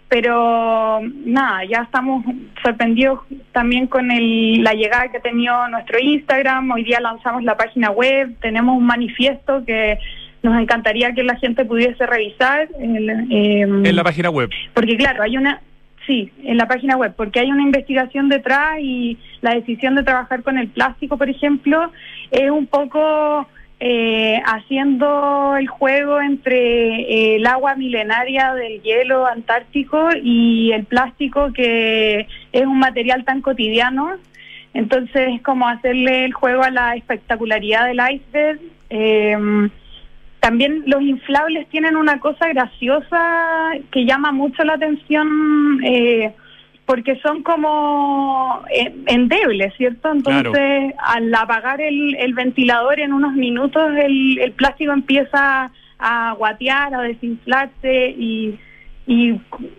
[0.09, 2.23] pero nada, ya estamos
[2.63, 3.21] sorprendidos
[3.53, 6.73] también con el, la llegada que ha tenido nuestro Instagram.
[6.73, 9.97] Hoy día lanzamos la página web, tenemos un manifiesto que
[10.43, 12.69] nos encantaría que la gente pudiese revisar.
[12.79, 14.51] en la página web.
[14.75, 15.63] Porque claro, hay una
[16.07, 20.43] Sí, en la página web, porque hay una investigación detrás y la decisión de trabajar
[20.43, 21.93] con el plástico, por ejemplo,
[22.31, 23.47] es un poco
[23.81, 31.53] eh, haciendo el juego entre eh, el agua milenaria del hielo antártico y el plástico,
[31.53, 34.17] que es un material tan cotidiano.
[34.73, 38.61] Entonces, es como hacerle el juego a la espectacularidad del iceberg.
[38.89, 39.69] Eh,
[40.41, 46.33] también los inflables tienen una cosa graciosa que llama mucho la atención eh,
[46.87, 50.11] porque son como eh, endebles, ¿cierto?
[50.11, 58.15] Entonces, al apagar el, ventilador en unos minutos, el, plástico empieza a guatear, a desinflarse
[58.19, 58.59] y,
[59.07, 59.39] y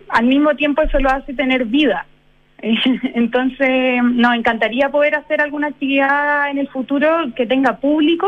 [0.10, 2.06] al mismo tiempo eso lo hace tener vida.
[2.62, 8.28] Entonces, nos encantaría poder hacer alguna actividad en el futuro que tenga público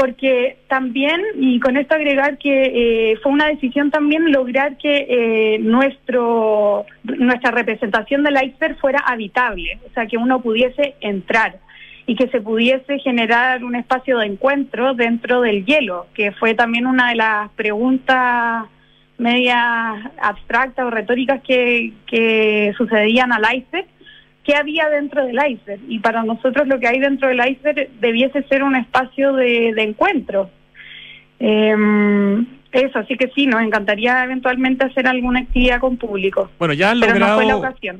[0.00, 5.58] porque también, y con esto agregar que eh, fue una decisión también lograr que eh,
[5.58, 11.58] nuestro nuestra representación del iceberg fuera habitable, o sea, que uno pudiese entrar
[12.06, 16.86] y que se pudiese generar un espacio de encuentro dentro del hielo, que fue también
[16.86, 18.64] una de las preguntas
[19.18, 23.86] medias abstractas o retóricas que, que sucedían al iceberg
[24.50, 25.80] qué había dentro del iceberg.
[25.88, 29.82] Y para nosotros lo que hay dentro del iceberg debiese ser un espacio de, de
[29.82, 30.50] encuentro.
[31.38, 31.74] Eh,
[32.72, 36.50] eso, así que sí, nos encantaría eventualmente hacer alguna actividad con público.
[36.58, 37.40] Bueno, ya han logrado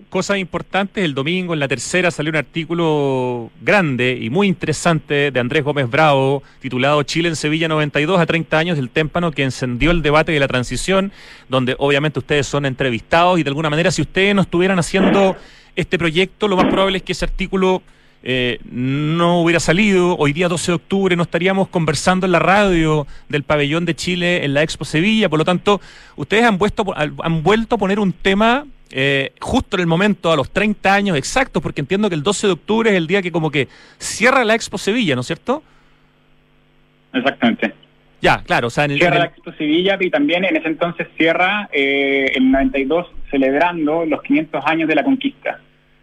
[0.09, 1.05] cosas importantes.
[1.05, 5.91] El domingo, en la tercera, salió un artículo grande y muy interesante de Andrés Gómez
[5.91, 10.31] Bravo, titulado Chile en Sevilla 92 a 30 años del témpano, que encendió el debate
[10.31, 11.11] de la transición,
[11.49, 15.37] donde obviamente ustedes son entrevistados y de alguna manera, si ustedes no estuvieran haciendo
[15.77, 17.83] este proyecto, lo más probable es que ese artículo
[18.23, 20.17] eh, no hubiera salido.
[20.17, 24.45] Hoy día 12 de octubre no estaríamos conversando en la radio del pabellón de Chile
[24.45, 25.29] en la Expo Sevilla.
[25.29, 25.81] Por lo tanto,
[26.17, 26.59] ustedes han,
[27.23, 31.17] han vuelto a poner un tema eh, justo en el momento, a los 30 años
[31.17, 34.45] exactos, porque entiendo que el 12 de octubre es el día que como que cierra
[34.45, 35.63] la Expo Sevilla, ¿no es cierto?
[37.13, 37.75] Exactamente.
[38.21, 38.69] Ya, claro.
[38.69, 42.33] O sea, en el, cierra la Expo Sevilla y también en ese entonces cierra eh,
[42.35, 45.61] el 92 celebrando los 500 años de la conquista.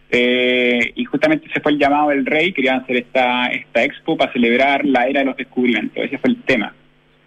[0.10, 4.32] Eh, y justamente ese fue el llamado del rey, querían hacer esta, esta expo para
[4.32, 6.74] celebrar la era de los descubrimientos, ese fue el tema.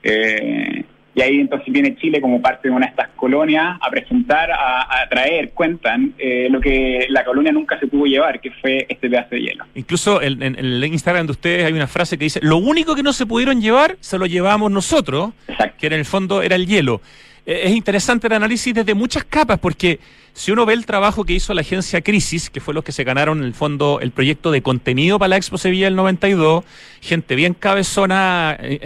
[0.03, 0.85] Eh,
[1.20, 5.06] y ahí entonces viene Chile como parte de una de estas colonias a presentar, a,
[5.11, 9.35] traer, cuentan eh, lo que la colonia nunca se pudo llevar, que fue este pedazo
[9.35, 9.66] de hielo.
[9.74, 13.12] Incluso en, el Instagram de ustedes hay una frase que dice, lo único que no
[13.12, 15.33] se pudieron llevar se lo llevamos nosotros,
[15.78, 17.02] que en el fondo era el hielo.
[17.44, 20.00] Eh, es interesante el análisis desde muchas capas, porque
[20.33, 23.04] si uno ve el trabajo que hizo la agencia Crisis, que fue los que se
[23.04, 26.64] ganaron en el fondo el proyecto de contenido para la Expo Sevilla del 92,
[27.02, 28.80] gente bien cabezona eh,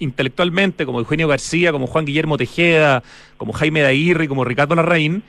[0.00, 3.02] intelectualmente, como Eugenio García, como Juan Guillermo Tejeda,
[3.36, 5.22] como Jaime Daguirre, como Ricardo Larraín,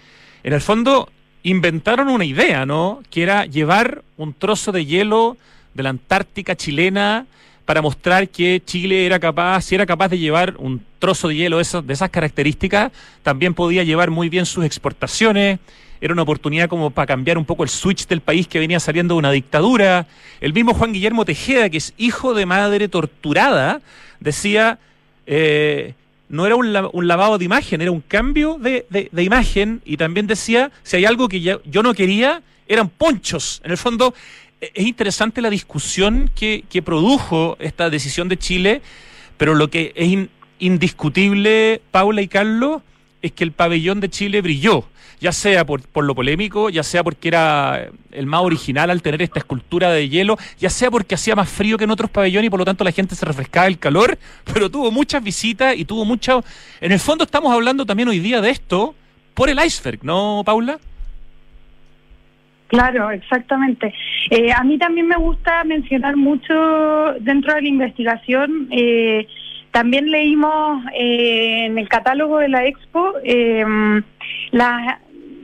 [0.43, 1.10] en el fondo
[1.43, 3.01] inventaron una idea, ¿no?
[3.10, 5.38] Que era llevar un trozo de hielo
[5.73, 7.25] de la Antártica chilena
[7.65, 11.60] para mostrar que Chile era capaz, si era capaz de llevar un trozo de hielo
[11.60, 12.91] esas, de esas características,
[13.23, 15.60] también podía llevar muy bien sus exportaciones.
[16.01, 19.13] Era una oportunidad como para cambiar un poco el switch del país que venía saliendo
[19.13, 20.07] de una dictadura.
[20.41, 23.81] El mismo Juan Guillermo Tejeda, que es hijo de madre torturada,
[24.21, 24.79] decía,
[25.25, 25.93] eh,
[26.29, 26.71] no era un,
[27.07, 31.27] lavado de imagen, era un cambio de, de, imagen y también decía, si hay algo
[31.27, 33.62] que yo no quería, eran ponchos.
[33.65, 34.13] En el fondo,
[34.62, 38.81] es interesante la discusión que, que, produjo esta decisión de Chile,
[39.38, 40.29] pero lo que es
[40.60, 42.81] indiscutible, Paula y Carlos,
[43.21, 44.86] es que el pabellón de Chile brilló,
[45.19, 49.21] ya sea por, por, lo polémico, ya sea porque era el más original al tener
[49.21, 52.49] esta escultura de hielo, ya sea porque hacía más frío que en otros pabellones y
[52.49, 54.17] por lo tanto la gente se refrescaba el calor,
[54.53, 56.43] pero tuvo muchas visitas y tuvo mucho...
[56.79, 58.95] En el fondo estamos hablando también hoy día de esto
[59.34, 60.79] por el iceberg, ¿no, Paula?
[62.71, 63.93] Claro, exactamente.
[64.29, 66.53] Eh, a mí también me gusta mencionar mucho
[67.19, 68.69] dentro de la investigación.
[68.71, 69.27] Eh,
[69.71, 73.13] también leímos eh, en el catálogo de la Expo
[74.51, 74.99] las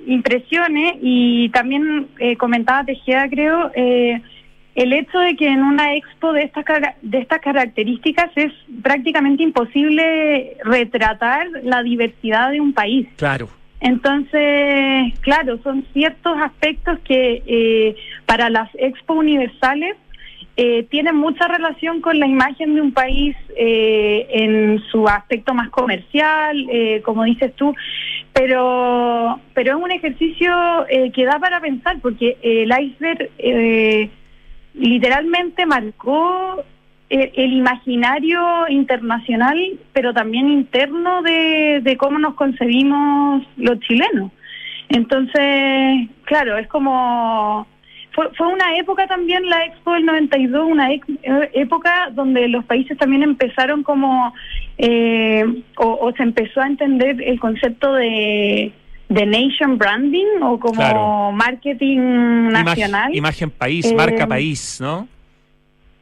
[0.05, 6.65] impresiones y también comentaba Tejeda, creo, el hecho de que en una Expo de estas
[7.01, 13.07] de estas características es prácticamente imposible retratar la diversidad de un país.
[13.17, 13.49] Claro.
[13.79, 19.95] Entonces, claro, son ciertos aspectos que eh, para las expo universales
[20.57, 25.69] eh, tienen mucha relación con la imagen de un país eh, en su aspecto más
[25.69, 26.67] comercial,
[27.03, 27.73] como dices tú,
[28.33, 30.51] pero, pero es un ejercicio
[31.13, 33.29] que da para pensar, porque el iceberg
[34.73, 36.63] literalmente marcó
[37.09, 39.57] el, imaginario internacional,
[39.93, 44.31] pero también interno de, cómo nos concebimos los chilenos.
[44.89, 47.67] Entonces, claro, es como...
[48.17, 50.89] Fue, fue una época también, la Expo del 92, una
[51.53, 54.33] época donde los países también empezaron como,
[54.79, 55.45] eh,
[55.77, 58.73] o, se empezó a entender el concepto de,
[59.09, 63.15] de nation branding o como marketing nacional.
[63.15, 65.07] Imagen, país, marca eh, país, ¿no?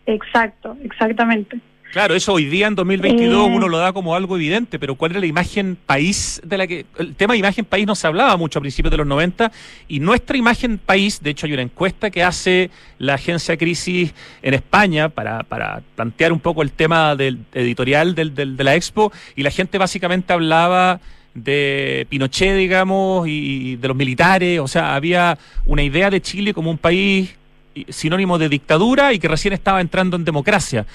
[0.06, 1.60] Exacto, exactamente.
[1.92, 3.52] Claro, eso hoy día en 2022 eh.
[3.56, 6.86] uno lo da como algo evidente, pero ¿cuál era la imagen país de la que...
[6.98, 9.52] El tema de imagen país no se hablaba mucho a principios de los 90
[9.88, 14.54] y nuestra imagen país, de hecho hay una encuesta que hace la agencia Crisis en
[14.54, 19.14] España para, para plantear un poco el tema del editorial del, del, de la expo
[19.36, 21.00] y la gente básicamente hablaba
[21.34, 26.72] de Pinochet, digamos, y de los militares, o sea, había una idea de Chile como
[26.72, 27.36] un país
[27.90, 30.86] sinónimo de dictadura y que recién estaba entrando en democracia.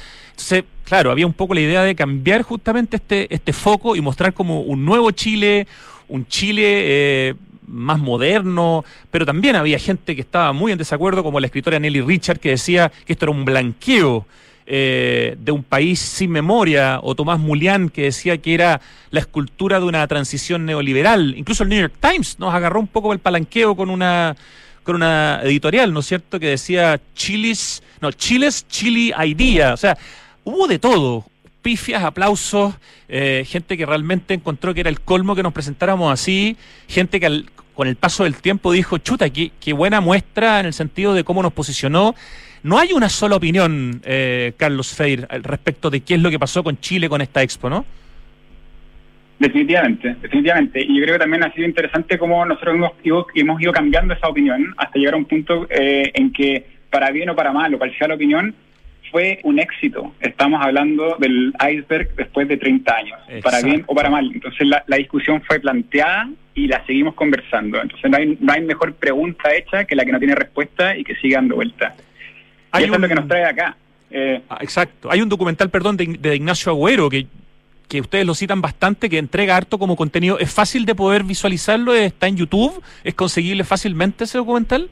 [0.85, 4.63] Claro, había un poco la idea de cambiar justamente este, este foco y mostrar como
[4.63, 5.67] un nuevo Chile,
[6.09, 7.35] un Chile eh,
[7.67, 12.01] más moderno, pero también había gente que estaba muy en desacuerdo, como la escritora Nelly
[12.01, 14.27] Richard, que decía que esto era un blanqueo
[14.67, 19.79] eh, de un país sin memoria, o Tomás Mulián, que decía que era la escultura
[19.79, 21.35] de una transición neoliberal.
[21.37, 24.37] Incluso el New York Times nos agarró un poco el palanqueo con una
[24.83, 29.97] con una editorial, ¿no es cierto?, que decía Chilis, no, Chiles Chili Idea, o sea,
[30.45, 31.25] hubo de todo,
[31.63, 32.75] pifias, aplausos,
[33.09, 36.57] eh, gente que realmente encontró que era el colmo que nos presentáramos así,
[36.89, 40.67] gente que al, con el paso del tiempo dijo, chuta, qué, qué, buena muestra en
[40.67, 42.15] el sentido de cómo nos posicionó.
[42.63, 46.63] No hay una sola opinión, eh, Carlos Feir, respecto de qué es lo que pasó
[46.63, 47.87] con Chile con esta expo, ¿no?
[49.41, 50.83] Definitivamente, definitivamente.
[50.83, 54.13] Y yo creo que también ha sido interesante cómo nosotros hemos ido, hemos ido cambiando
[54.13, 57.75] esa opinión hasta llegar a un punto eh, en que, para bien o para mal,
[57.75, 58.55] o cual sea la opinión,
[59.11, 60.13] fue un éxito.
[60.21, 63.43] Estamos hablando del iceberg después de 30 años, Exacto.
[63.43, 64.31] para bien o para mal.
[64.31, 67.81] Entonces la, la, discusión fue planteada y la seguimos conversando.
[67.81, 71.03] Entonces no hay, no hay mejor pregunta hecha que la que no tiene respuesta y
[71.03, 71.95] que sigue dando vuelta.
[72.73, 72.97] Hay y eso un...
[72.97, 73.75] es lo que nos trae acá.
[74.11, 75.11] Eh, ah, exacto.
[75.11, 77.27] Hay un documental, perdón, de, de Ignacio Agüero que
[77.91, 80.39] que ustedes lo citan bastante, que entrega harto como contenido.
[80.39, 81.93] ¿Es fácil de poder visualizarlo?
[81.93, 82.81] ¿Está en YouTube?
[83.03, 84.89] ¿Es conseguible fácilmente ese documental?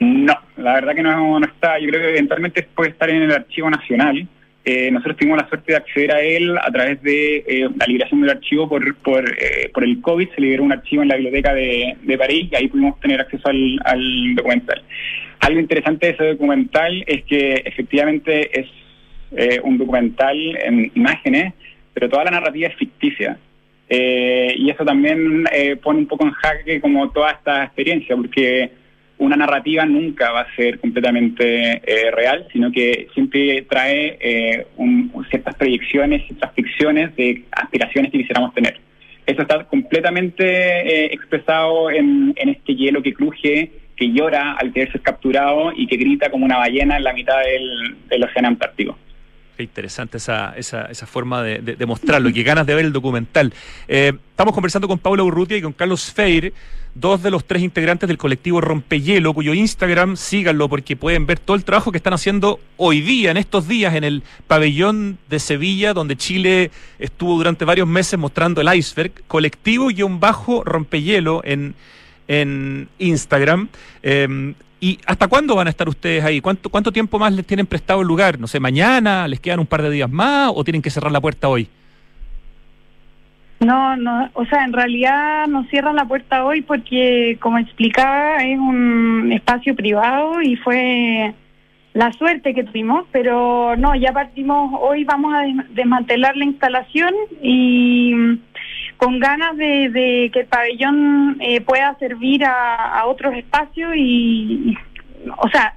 [0.00, 1.78] No, la verdad que no, está.
[1.78, 4.26] Yo creo que eventualmente puede estar en el Archivo Nacional.
[4.64, 8.22] Eh, nosotros tuvimos la suerte de acceder a él a través de eh, la liberación
[8.22, 10.28] del archivo por por, eh, por el COVID.
[10.34, 13.48] Se liberó un archivo en la biblioteca de, de París y ahí pudimos tener acceso
[13.48, 14.82] al documental.
[15.38, 18.66] Algo interesante de ese documental es que efectivamente es
[19.36, 21.54] eh, un documental en imágenes,
[21.92, 23.36] pero toda la narrativa es ficticia.
[23.88, 28.70] Eh, y eso también eh, pone un poco en jaque como toda esta experiencia, porque
[29.18, 31.80] una narrativa nunca va a ser completamente
[32.12, 38.80] real, sino que siempre trae un, ciertas proyecciones, ciertas ficciones de aspiraciones que quisiéramos tener.
[39.24, 45.72] Eso está completamente expresado en, este hielo que cruje, que llora al querer ser capturado
[45.74, 47.38] y que grita como una ballena en la mitad
[48.10, 48.98] del océano Antártico.
[49.56, 53.54] Qué interesante esa, esa, forma de, mostrarlo y qué ganas de ver el documental.
[53.86, 56.52] Eh, estamos conversando con Paula Urrutia y con Carlos Feir,
[56.96, 61.56] dos de los tres integrantes del colectivo Rompehielo, cuyo Instagram, síganlo porque pueden ver todo
[61.56, 65.94] el trabajo que están haciendo hoy día, en estos días, en el pabellón de Sevilla,
[65.94, 71.76] donde Chile estuvo durante varios meses mostrando el iceberg, colectivo-rompehielo en,
[72.26, 73.68] en Instagram.
[74.02, 76.42] Eh, ¿Y hasta cuándo van a estar ustedes ahí?
[76.42, 78.38] ¿Cuánto, ¿Cuánto tiempo más les tienen prestado el lugar?
[78.38, 81.22] No sé, mañana, les quedan un par de días más o tienen que cerrar la
[81.22, 81.66] puerta hoy?
[83.60, 88.58] No, no, o sea, en realidad nos cierran la puerta hoy porque, como explicaba, es
[88.58, 91.32] un espacio privado y fue
[91.94, 98.12] la suerte que tuvimos, pero no, ya partimos, hoy vamos a desmantelar la instalación y
[98.96, 104.76] con ganas de, de que el pabellón eh, pueda servir a, otros espacios y,
[105.38, 105.74] o sea,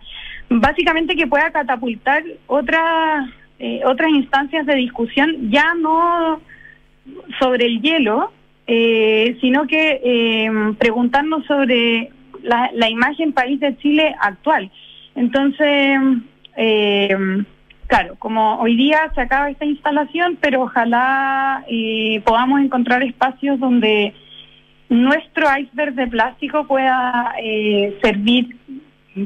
[0.50, 6.40] básicamente que pueda catapultar otras eh, otras instancias de discusión, ya no
[7.40, 8.32] sobre el hielo,
[8.68, 12.12] eh, sino que eh, preguntarnos sobre
[12.44, 14.70] la, la, imagen país de Chile actual.
[15.16, 16.00] Entonces,
[16.56, 17.18] eh,
[17.88, 24.14] claro, como hoy día se acaba esta instalación, pero ojalá eh, podamos encontrar espacios donde
[24.90, 28.56] nuestro iceberg de plástico pueda eh, servir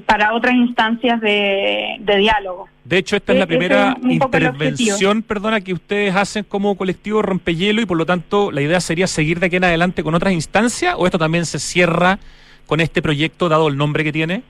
[0.06, 2.70] para otras instancias de, de, diálogo.
[2.86, 7.82] De hecho, esta es la primera es intervención, perdona, que ustedes hacen como colectivo rompehielo
[7.82, 10.96] y por lo tanto la idea sería seguir de aquí en adelante con otras instancias
[10.98, 12.20] o esto también se cierra
[12.68, 14.44] con este proyecto dado el nombre que tiene?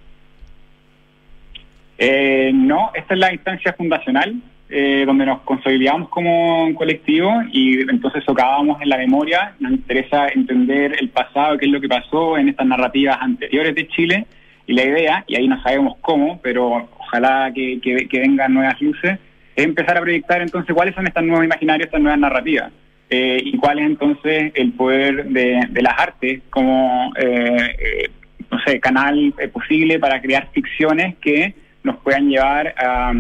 [2.04, 4.34] Eh, no, esta es la instancia fundacional
[4.72, 9.54] eh, donde nos consolidamos como un colectivo y entonces socábamos en la memoria.
[9.60, 13.88] Nos interesa entender el pasado, qué es lo que pasó en estas narrativas anteriores de
[13.90, 14.26] Chile
[14.66, 19.20] y la idea, y ahí no sabemos cómo, pero ojalá que, que, vengan nuevas luces,
[19.56, 22.72] es empezar a proyectar entonces cuáles son estas nuevas imaginarios, estas nuevas narrativas.
[23.12, 28.10] Eh, y cuál es entonces el poder de, de las artes como, eh, eh,
[28.50, 33.12] no sé, canal posible para crear ficciones que nos puedan llevar a,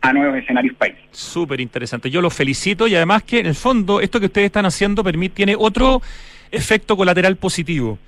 [0.00, 0.94] a nuevos escenarios país.
[1.10, 2.10] Súper interesante.
[2.10, 5.34] Yo los felicito y además que en el fondo esto que ustedes están haciendo permite,
[5.36, 6.02] tiene otro
[6.50, 7.98] efecto colateral positivo.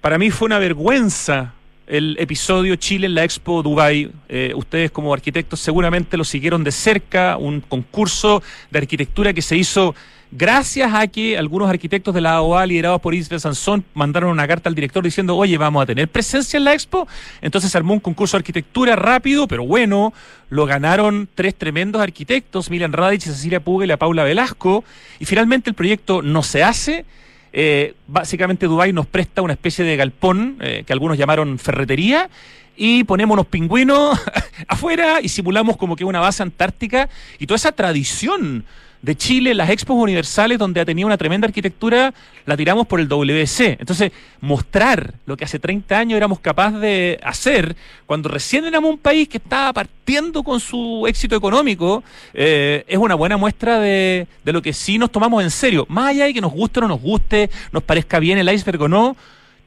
[0.00, 1.54] Para mí fue una vergüenza
[1.86, 4.10] el episodio Chile en la Expo Dubai.
[4.28, 9.56] Eh, ustedes como arquitectos seguramente lo siguieron de cerca, un concurso de arquitectura que se
[9.56, 9.94] hizo
[10.32, 14.68] gracias a que algunos arquitectos de la AOA liderados por Isabel Sansón mandaron una carta
[14.68, 17.08] al director diciendo, oye, vamos a tener presencia en la expo.
[17.40, 20.12] Entonces se armó un concurso de arquitectura rápido, pero bueno.
[20.48, 24.82] Lo ganaron tres tremendos arquitectos, Milan Radic, Cecilia Puga y la Paula Velasco.
[25.20, 27.04] Y finalmente el proyecto no se hace.
[27.52, 32.30] Eh, básicamente Dubái nos presta una especie de galpón eh, que algunos llamaron ferretería
[32.76, 34.18] y ponemos unos pingüinos
[34.68, 37.08] afuera y simulamos como que una base antártica
[37.38, 38.64] y toda esa tradición
[39.02, 42.12] de Chile, las expos universales donde ha tenido una tremenda arquitectura,
[42.44, 43.78] la tiramos por el WC.
[43.80, 47.76] Entonces, mostrar lo que hace 30 años éramos capaces de hacer,
[48.06, 53.14] cuando recién éramos un país que estaba partiendo con su éxito económico, eh, es una
[53.14, 55.86] buena muestra de, de lo que sí nos tomamos en serio.
[55.88, 58.82] Más allá de que nos guste o no nos guste, nos parezca bien el iceberg
[58.82, 59.16] o no,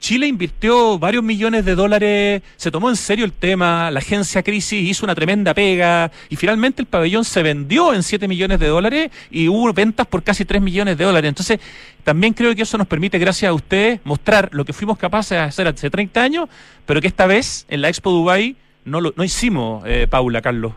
[0.04, 4.90] Chile invirtió varios millones de dólares, se tomó en serio el tema, la agencia Crisis
[4.90, 9.12] hizo una tremenda pega y finalmente el pabellón se vendió en 7 millones de dólares
[9.32, 11.30] y hubo ventas por casi 3 millones de dólares.
[11.30, 11.62] Entonces,
[12.04, 15.44] también creo que eso nos permite, gracias a ustedes, mostrar lo que fuimos capaces de
[15.46, 16.50] hacer hace 30 años,
[16.86, 20.74] pero que esta vez en la Expo Dubai no lo no hicimos, eh, Paula, Carlos.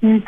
[0.00, 0.18] Mm.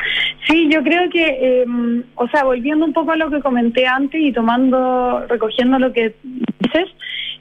[0.47, 4.19] Sí, yo creo que, em, o sea, volviendo un poco a lo que comenté antes
[4.21, 6.15] y tomando, recogiendo lo que
[6.59, 6.89] dices,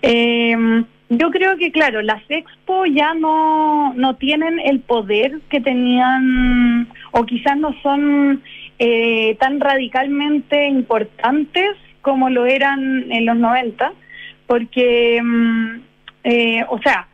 [0.02, 6.88] eh, yo creo que, claro, las expo ya no, no tienen el poder que tenían,
[7.10, 8.42] o quizás no son
[8.78, 13.92] eh, tan radicalmente importantes como lo eran en los 90,
[14.46, 15.82] porque, em,
[16.22, 17.08] eh, o sea,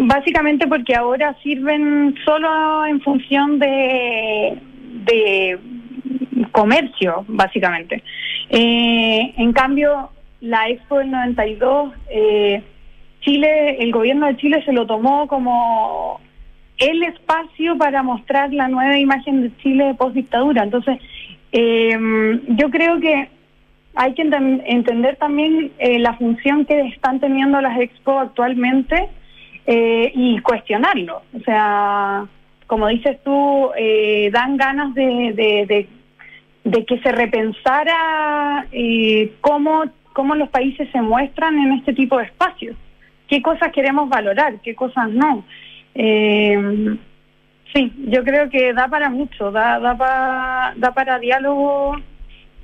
[0.00, 4.58] básicamente porque ahora sirven solo en función de,
[5.04, 5.58] de
[6.52, 8.02] comercio, básicamente.
[8.50, 10.10] Eh, en cambio,
[10.40, 12.62] la Expo del 92, eh,
[13.20, 16.20] Chile, el gobierno de Chile se lo tomó como
[16.78, 20.62] el espacio para mostrar la nueva imagen de Chile post dictadura.
[20.62, 20.98] Entonces,
[21.52, 21.98] eh,
[22.48, 23.28] yo creo que
[23.94, 29.08] hay que entender también eh, la función que están teniendo las Expo actualmente
[29.66, 31.22] eh, y cuestionarlo.
[31.34, 32.26] O sea,
[32.66, 35.86] como dices tú, eh, dan ganas de,
[36.64, 42.24] de, que se repensara eh, cómo, cómo los países se muestran en este tipo de
[42.24, 42.76] espacios.
[43.28, 44.60] ¿Qué cosas queremos valorar?
[44.62, 45.44] ¿Qué cosas no?
[45.94, 46.96] Eh,
[47.72, 51.96] sí, yo creo que da para mucho, da, da, da para diálogo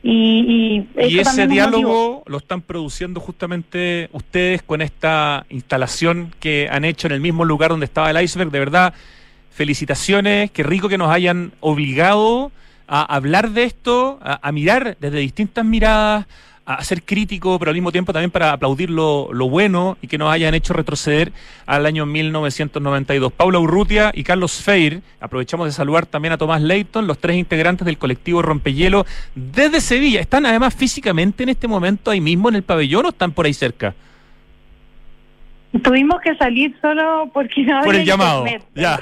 [0.02, 7.06] y, y, ese diálogo lo están produciendo justamente ustedes con esta instalación que han hecho
[7.06, 8.50] en el mismo lugar donde estaba el iceberg.
[8.50, 8.94] De verdad,
[9.50, 12.50] felicitaciones, qué rico que nos hayan obligado
[12.88, 16.26] a hablar de esto, a mirar desde distintas miradas,
[16.64, 20.32] a ser crítico, pero al mismo tiempo también para aplaudir lo, bueno y que nos
[20.32, 21.32] hayan hecho retroceder
[21.66, 23.32] al año 1992.
[23.32, 27.84] Paula Urrutia y Carlos Feir, aprovechamos de saludar también a Tomás Leighton, los tres integrantes
[27.84, 30.20] del colectivo Rompehielo desde Sevilla.
[30.20, 33.54] ¿Están además físicamente en este momento ahí mismo en el pabellón o están por ahí
[33.54, 33.94] cerca?
[35.80, 38.44] Tuvimos que salir solo porque no Por el llamado.
[38.74, 38.98] Ya.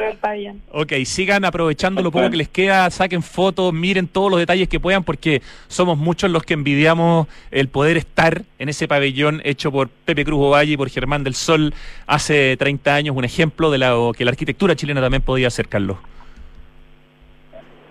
[0.70, 4.78] Ok, sigan aprovechando lo poco que les queda, saquen fotos, miren todos los detalles que
[4.78, 9.88] puedan porque somos muchos los que envidiamos el poder estar en ese pabellón hecho por
[9.88, 11.74] Pepe Cruz Ovalle y por Germán del Sol
[12.06, 15.98] hace 30 años, un ejemplo de lo que la arquitectura chilena también podía hacer, Carlos.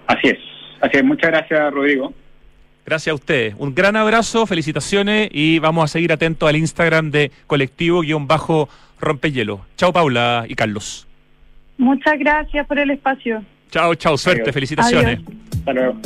[0.08, 0.40] Así es.
[0.80, 1.04] Así es.
[1.04, 2.14] Muchas gracias, Rodrigo.
[2.90, 3.54] Gracias a ustedes.
[3.60, 9.62] Un gran abrazo, felicitaciones y vamos a seguir atentos al Instagram de colectivo-rompehielo.
[9.78, 11.06] Chao Paula y Carlos.
[11.78, 13.44] Muchas gracias por el espacio.
[13.70, 15.20] Chao, chao, suerte, felicitaciones.
[15.60, 15.98] Hasta luego.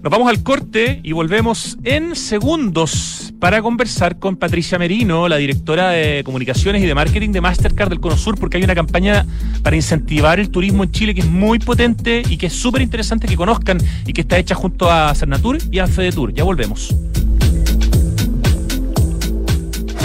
[0.00, 5.90] Nos vamos al corte y volvemos en segundos para conversar con Patricia Merino, la directora
[5.90, 9.26] de comunicaciones y de marketing de Mastercard del Cono Sur, porque hay una campaña
[9.62, 13.26] para incentivar el turismo en Chile que es muy potente y que es súper interesante
[13.26, 16.32] que conozcan y que está hecha junto a Cernatur y a Fedetur.
[16.32, 16.94] Ya volvemos.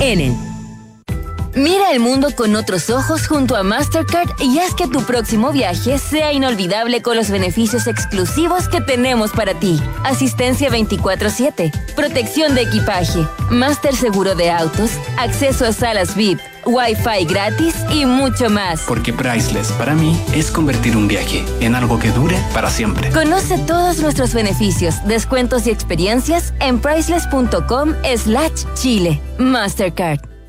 [0.00, 0.34] Enel.
[1.54, 5.98] Mira el mundo con otros ojos junto a Mastercard y haz que tu próximo viaje
[5.98, 9.80] sea inolvidable con los beneficios exclusivos que tenemos para ti.
[10.02, 17.74] Asistencia 24/7, protección de equipaje, Master Seguro de Autos, acceso a salas VIP Wi-Fi gratis
[17.90, 18.82] y mucho más.
[18.86, 23.10] Porque Priceless para mí es convertir un viaje en algo que dure para siempre.
[23.10, 29.20] Conoce todos nuestros beneficios, descuentos y experiencias en priceless.com slash Chile.
[29.38, 30.33] Mastercard.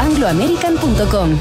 [0.00, 1.38] angloamerican.com.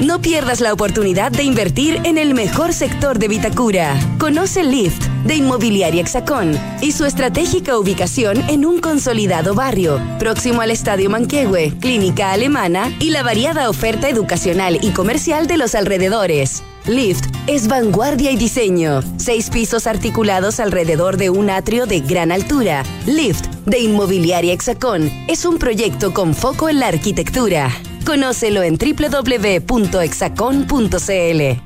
[0.00, 3.96] No pierdas la oportunidad de invertir en el mejor sector de Vitacura.
[4.18, 10.72] Conoce Lift de Inmobiliaria Hexacón y su estratégica ubicación en un consolidado barrio, próximo al
[10.72, 16.62] Estadio Manquehue, Clínica Alemana y la variada oferta educacional y comercial de los alrededores.
[16.86, 19.00] Lift es vanguardia y diseño.
[19.16, 22.82] Seis pisos articulados alrededor de un atrio de gran altura.
[23.06, 27.70] Lift de Inmobiliaria Hexacón es un proyecto con foco en la arquitectura.
[28.04, 31.62] Conócelo en www.hexacon.cl.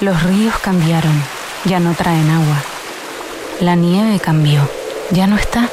[0.00, 1.22] Los ríos cambiaron,
[1.66, 2.62] ya no traen agua.
[3.60, 4.66] La nieve cambió,
[5.10, 5.68] ya no está.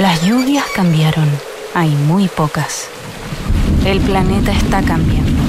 [0.00, 1.30] Las lluvias cambiaron,
[1.72, 2.88] hay muy pocas.
[3.84, 5.39] El planeta está cambiando.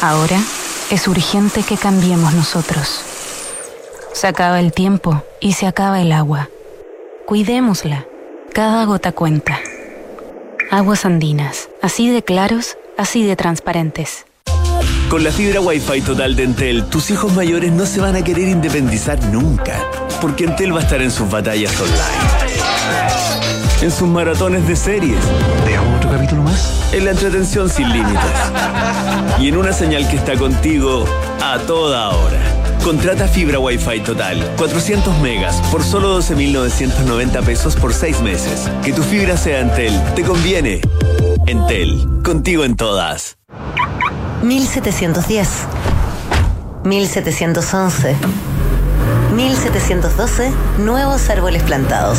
[0.00, 0.38] Ahora
[0.90, 3.00] es urgente que cambiemos nosotros.
[4.12, 6.48] Se acaba el tiempo y se acaba el agua.
[7.26, 8.06] Cuidémosla.
[8.52, 9.58] Cada gota cuenta.
[10.70, 14.24] Aguas andinas, así de claros, así de transparentes.
[15.10, 18.48] Con la fibra Wi-Fi total de Entel, tus hijos mayores no se van a querer
[18.48, 19.82] independizar nunca,
[20.20, 22.52] porque Entel va a estar en sus batallas online,
[23.82, 25.18] en sus maratones de series.
[25.66, 25.97] ¿Veamos otro
[26.28, 26.92] capítulo más?
[26.92, 28.20] En la entretención sin límites.
[29.40, 31.04] Y en una señal que está contigo
[31.42, 32.38] a toda hora.
[32.84, 38.70] Contrata fibra Wi-Fi total, 400 megas, por solo 12.990 pesos por 6 meses.
[38.82, 40.80] Que tu fibra sea Entel, te conviene.
[41.46, 43.38] Entel, contigo en todas.
[44.42, 45.48] 1710.
[46.84, 48.16] 1711.
[49.34, 50.50] 1712.
[50.78, 52.18] Nuevos árboles plantados.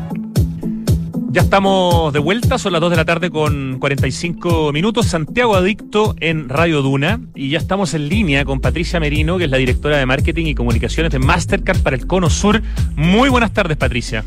[1.33, 5.05] Ya estamos de vuelta, son las 2 de la tarde con 45 minutos.
[5.05, 7.21] Santiago Adicto en Radio Duna.
[7.35, 10.55] Y ya estamos en línea con Patricia Merino, que es la directora de Marketing y
[10.55, 12.61] Comunicaciones de Mastercard para el Cono Sur.
[12.97, 14.25] Muy buenas tardes, Patricia.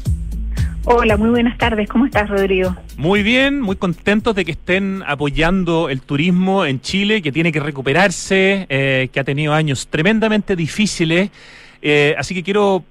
[0.86, 1.90] Hola, muy buenas tardes.
[1.90, 2.74] ¿Cómo estás, Rodrigo?
[2.96, 7.60] Muy bien, muy contentos de que estén apoyando el turismo en Chile, que tiene que
[7.60, 11.28] recuperarse, eh, que ha tenido años tremendamente difíciles.
[11.82, 12.82] Eh, así que quiero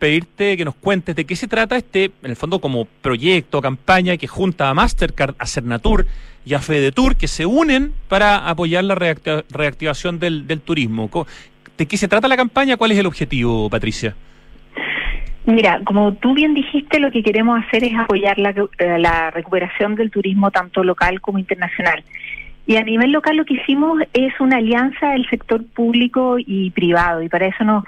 [0.00, 4.16] pedirte que nos cuentes de qué se trata este, en el fondo, como proyecto, campaña
[4.16, 6.06] que junta a Mastercard, a Cernatur
[6.44, 11.08] y a Fedetur, que se unen para apoyar la reactivación del, turismo.
[11.78, 12.76] ¿De qué se trata la campaña?
[12.76, 14.16] ¿Cuál es el objetivo, Patricia?
[15.46, 19.94] Mira, como tú bien dijiste, lo que queremos hacer es apoyar la, eh, la recuperación
[19.94, 22.02] del turismo tanto local como internacional.
[22.66, 27.22] Y a nivel local lo que hicimos es una alianza del sector público y privado,
[27.22, 27.84] y para eso nos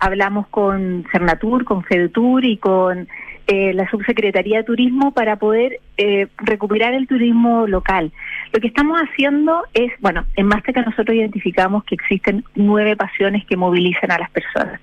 [0.00, 3.08] hablamos con Cernatur, con Fedetur y con
[3.46, 8.10] eh, la Subsecretaría de Turismo para poder eh, recuperar el turismo local.
[8.52, 13.58] Lo que estamos haciendo es, bueno, en Mastercard nosotros identificamos que existen nueve pasiones que
[13.58, 14.80] movilizan a las personas,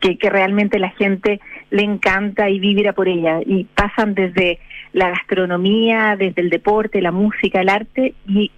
[0.00, 4.60] que, realmente la gente le encanta y vibra por ella, y pasan desde
[4.94, 8.50] la gastronomía, desde el deporte, la música, el arte y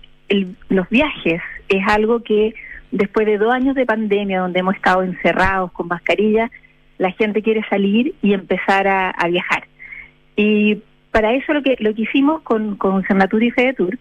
[0.69, 1.43] los viajes.
[1.69, 2.55] Es algo que
[2.93, 6.51] después de dos años de pandemia donde hemos estado encerrados con mascarilla,
[6.99, 9.65] la gente quiere salir y empezar a, viajar.
[10.37, 13.99] Y para eso lo que lo que hicimos con, con Cernatur y Fedetur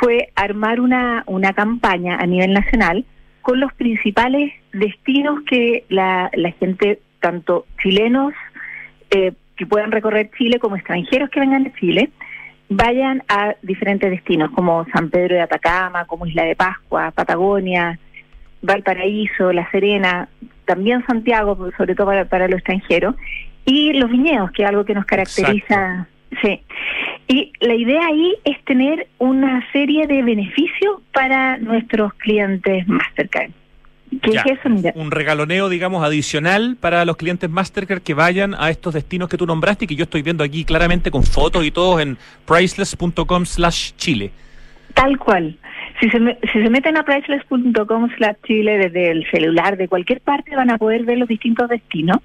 [0.00, 3.04] fue armar una, una campaña a nivel nacional
[3.42, 8.32] con los principales destinos que la, la gente, tanto chilenos
[9.10, 12.10] eh, que puedan recorrer Chile como extranjeros que vengan de Chile,
[12.68, 17.98] vayan a diferentes destinos como San Pedro de Atacama, como Isla de Pascua, Patagonia,
[18.62, 20.28] Valparaíso, La Serena,
[20.64, 23.14] también Santiago, sobre todo para, para los extranjeros,
[23.64, 26.06] y los viñedos, que es algo que nos caracteriza.
[26.42, 26.60] Sí.
[27.26, 33.50] Y la idea ahí es tener una serie de beneficios para nuestros clientes Mastercard.
[34.22, 34.68] ¿Qué es eso?
[34.68, 34.92] Mira.
[34.96, 39.46] Un regaloneo, digamos, adicional para los clientes Mastercard que vayan a estos destinos que tú
[39.46, 43.92] nombraste y que yo estoy viendo aquí claramente con fotos y todo en priceless.com slash
[43.96, 44.32] chile.
[44.94, 45.56] Tal cual.
[46.00, 50.56] Si se, si se meten a priceless.com slash chile desde el celular, de cualquier parte,
[50.56, 52.18] van a poder ver los distintos destinos.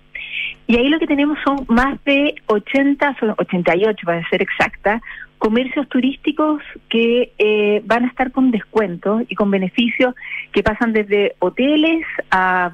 [0.67, 5.01] Y ahí lo que tenemos son más de 80, son 88 para ser exacta,
[5.38, 10.15] comercios turísticos que eh, van a estar con descuentos y con beneficios
[10.53, 12.71] que pasan desde hoteles a,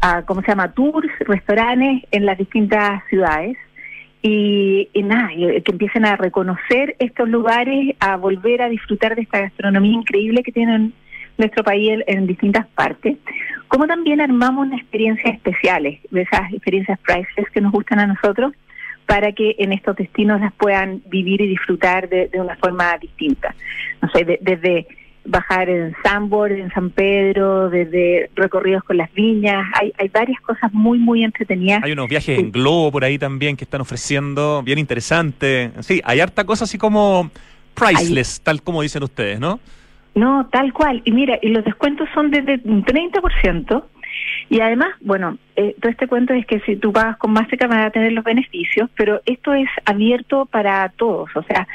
[0.00, 3.56] a, ¿cómo se llama?, tours, restaurantes en las distintas ciudades.
[4.26, 9.92] Y, nada, que empiecen a reconocer estos lugares, a volver a disfrutar de esta gastronomía
[9.92, 10.94] increíble que tienen
[11.36, 13.18] nuestro país en, distintas partes,
[13.68, 18.54] como también armamos unas experiencias especiales, de esas experiencias priceless que nos gustan a nosotros,
[19.04, 23.54] para que en estos destinos las puedan vivir y disfrutar de, una forma distinta.
[24.00, 24.86] No sé, desde
[25.24, 30.72] bajar en Sambor, en San Pedro, desde recorridos con las viñas, hay, hay varias cosas
[30.72, 31.82] muy, muy entretenidas.
[31.82, 35.70] Hay unos viajes en globo por ahí también que están ofreciendo, bien interesante.
[35.80, 37.30] Sí, hay harta cosa así como
[37.74, 39.60] priceless, tal como dicen ustedes, ¿no?
[40.14, 41.02] No, tal cual.
[41.04, 43.84] Y mira, y los descuentos son desde un 30%.
[44.48, 47.80] Y además, bueno, eh, todo este cuento es que si tú pagas con Mastercard van
[47.80, 51.66] a tener los beneficios, pero esto es abierto para todos, o sea,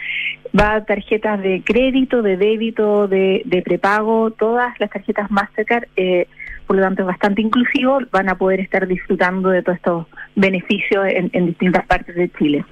[0.58, 6.28] va a tarjetas de crédito, de débito, de, prepago, todas las tarjetas Mastercard, eh,
[6.68, 11.06] por lo tanto es bastante inclusivo, van a poder estar disfrutando de todos estos beneficios
[11.08, 12.64] en, distintas partes de Chile.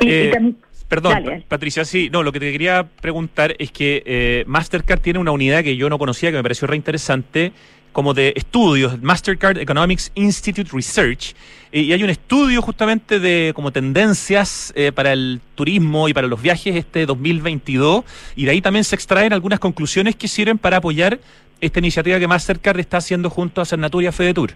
[0.00, 0.56] y, también,
[0.88, 5.32] Perdón, Patricia, sí, no, lo que te quería preguntar es que eh, Mastercard tiene una
[5.32, 7.52] unidad que yo no conocía, que me pareció re interesante,
[7.98, 11.34] como de estudios, Mastercard Economics Institute Research,
[11.72, 16.40] y hay un estudio justamente de como tendencias eh, para el turismo y para los
[16.40, 18.04] viajes este 2022,
[18.36, 21.18] y de ahí también se extraen algunas conclusiones que sirven para apoyar
[21.60, 24.52] esta iniciativa que Mastercard está haciendo junto a Cernatura Fedetur.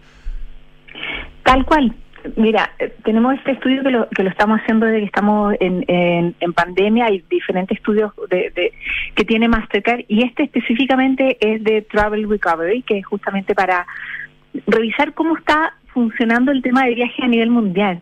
[1.42, 1.96] Tal cual,
[2.36, 5.84] Mira, eh, tenemos este estudio que lo, que lo estamos haciendo desde que estamos en,
[5.88, 7.06] en, pandemia.
[7.06, 8.72] Hay diferentes estudios de,
[9.14, 13.86] que tiene Mastercard y este específicamente es de Travel Recovery, que es justamente para
[14.66, 18.00] revisar cómo está funcionando el tema de viajes a nivel mundial.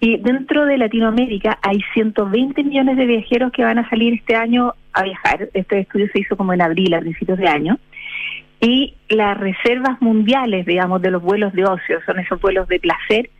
[0.00, 4.74] Y dentro de Latinoamérica hay 120 millones de viajeros que van a salir este año
[4.92, 5.48] a viajar.
[5.54, 7.78] Este estudio se hizo como en abril, a principios de año.
[8.60, 13.30] Y las reservas mundiales, digamos, de los vuelos de ocio, son esos vuelos de placer,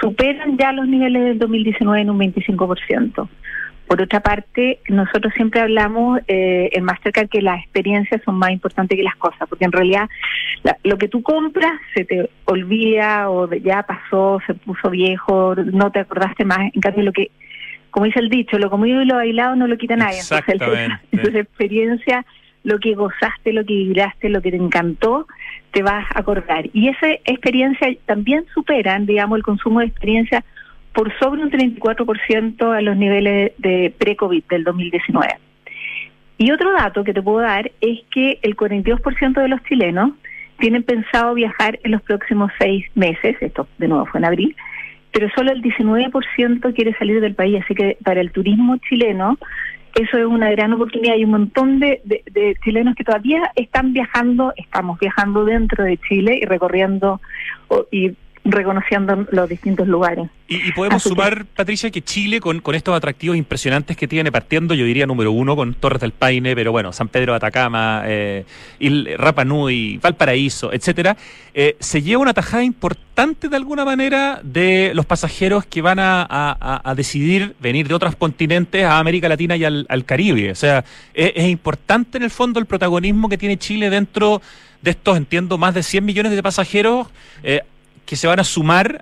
[0.00, 3.28] superan ya los niveles del 2019 en un 25%.
[3.86, 8.96] Por otra parte, nosotros siempre hablamos eh, en Mastercard que las experiencias son más importantes
[8.96, 10.08] que las cosas, porque en realidad
[10.84, 15.98] lo que tú compras se te olvida o ya pasó, se puso viejo, no te
[15.98, 16.72] acordaste más.
[16.72, 17.32] En cambio, lo que,
[17.90, 20.20] como dice el dicho, lo comido y lo bailado no lo quita nadie.
[20.20, 20.92] Entonces,
[21.28, 22.24] esa experiencia
[22.62, 25.26] lo que gozaste, lo que vibraste, lo que te encantó,
[25.72, 26.68] te vas a acordar.
[26.72, 30.44] Y esa experiencia también superan, digamos, el consumo de experiencia
[30.92, 35.38] por sobre un 34% a los niveles de pre-COVID del 2019.
[36.38, 40.12] Y otro dato que te puedo dar es que el 42% de los chilenos
[40.58, 44.56] tienen pensado viajar en los próximos seis meses, esto de nuevo fue en abril,
[45.12, 49.38] pero solo el 19% quiere salir del país, así que para el turismo chileno
[49.94, 51.14] eso es una gran oportunidad.
[51.14, 56.38] Hay un montón de, de, chilenos que todavía están viajando, estamos viajando dentro de Chile
[56.40, 57.20] y recorriendo
[57.90, 58.12] y
[58.44, 60.28] reconociendo los distintos lugares.
[60.48, 64.84] Y, podemos sumar, Patricia, que Chile, con, con estos atractivos impresionantes que tiene, partiendo, yo
[64.84, 68.44] diría, número uno, con Torres del Paine, pero bueno, San Pedro de Atacama, eh,
[69.16, 71.16] Rapa Nui, Valparaíso, etcétera,
[71.54, 76.94] eh, se lleva una tajada importante de alguna manera de los pasajeros que van a,
[76.96, 80.50] decidir venir de otros continentes a América Latina y al, Caribe.
[80.50, 80.84] O sea,
[81.14, 84.40] es, importante en el fondo el protagonismo que tiene Chile dentro
[84.82, 87.08] de estos, entiendo, más de 100 millones de pasajeros.
[87.42, 87.60] Eh,
[88.10, 89.00] que se van a sumar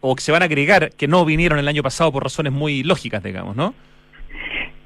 [0.00, 2.82] o que se van a agregar que no vinieron el año pasado por razones muy
[2.82, 3.72] lógicas, digamos, ¿no?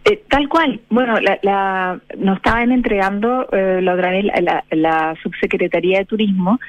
[0.04, 0.80] Eh, tal cual.
[0.90, 6.60] Bueno, la, nos estaban entregando eh, la, la, subsecretaría de Turismo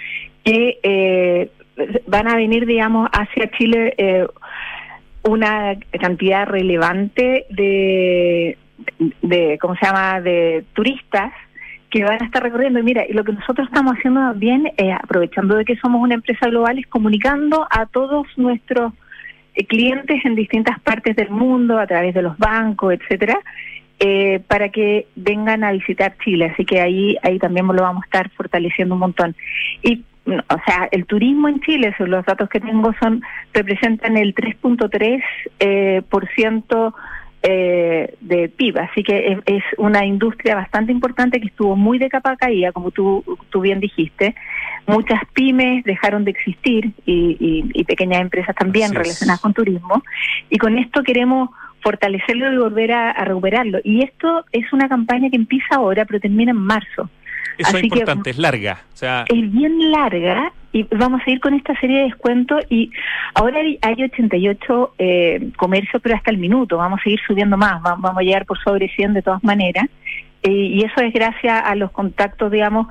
[0.43, 1.51] que eh,
[2.07, 4.25] van a venir, digamos, hacia Chile eh,
[5.21, 8.57] una cantidad relevante de,
[9.21, 11.31] de, ¿cómo se llama?, de turistas
[11.89, 12.79] que van a estar recorriendo.
[12.79, 16.47] Y mira, lo que nosotros estamos haciendo bien, eh, aprovechando de que somos una empresa
[16.47, 18.93] global, es comunicando a todos nuestros
[19.55, 23.39] eh, clientes en distintas partes del mundo, a través de los bancos, etcétera,
[23.99, 26.51] eh, para que vengan a visitar Chile.
[26.53, 29.35] Así que ahí, ahí también lo vamos a estar fortaleciendo un montón.
[29.81, 33.23] Y o sea, el turismo en Chile, los datos que tengo son
[33.53, 35.23] representan el 3.3
[35.59, 36.93] eh, por ciento
[37.41, 38.77] eh, de PIB.
[38.79, 42.91] Así que es, es, una industria bastante importante que estuvo muy de capa caída, como
[42.91, 44.35] tú, tú bien dijiste.
[44.87, 50.03] Muchas pymes dejaron de existir y, y, pequeñas empresas también relacionadas con turismo.
[50.49, 51.49] Y con esto queremos
[51.81, 53.79] fortalecerlo y volver a, a, recuperarlo.
[53.83, 57.09] Y esto es una campaña que empieza ahora, pero termina en marzo.
[57.57, 58.79] Eso es importante, es larga.
[58.93, 59.25] O sea...
[59.27, 62.91] Es bien larga y vamos a ir con esta serie de descuentos y
[63.34, 68.15] ahora hay, 88 eh, comercios, pero hasta el minuto, vamos a ir subiendo más, vamos
[68.15, 69.86] a llegar por sobre 100 de todas maneras.
[70.41, 72.88] Eh, y eso es gracias a los contactos, digamos,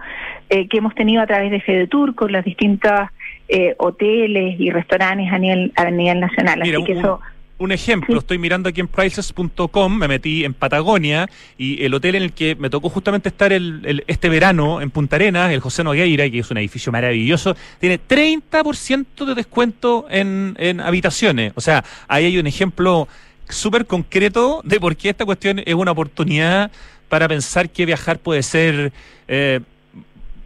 [0.50, 3.10] eh, que hemos tenido a través de FedeTour con las distintas
[3.48, 6.60] eh, hoteles y restaurantes a nivel, a nivel nacional.
[6.60, 7.20] Así que eso
[7.58, 11.28] un ejemplo, estoy mirando aquí en prices.com, me metí en Patagonia
[11.58, 15.16] y el hotel en el que me tocó justamente estar el, este verano en Punta
[15.16, 20.80] Arenas, el José Nogueira, que es un edificio maravilloso, tiene 30% de descuento en, en
[20.80, 21.52] habitaciones.
[21.56, 23.08] O sea, ahí hay un ejemplo
[23.48, 26.70] súper concreto de por qué esta cuestión es una oportunidad
[27.08, 28.92] para pensar que viajar puede ser...
[29.26, 29.60] Eh,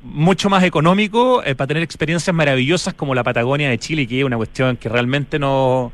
[0.04, 4.24] mucho más económico eh, para tener experiencias maravillosas como la Patagonia de Chile, que es
[4.24, 5.92] una cuestión que realmente no,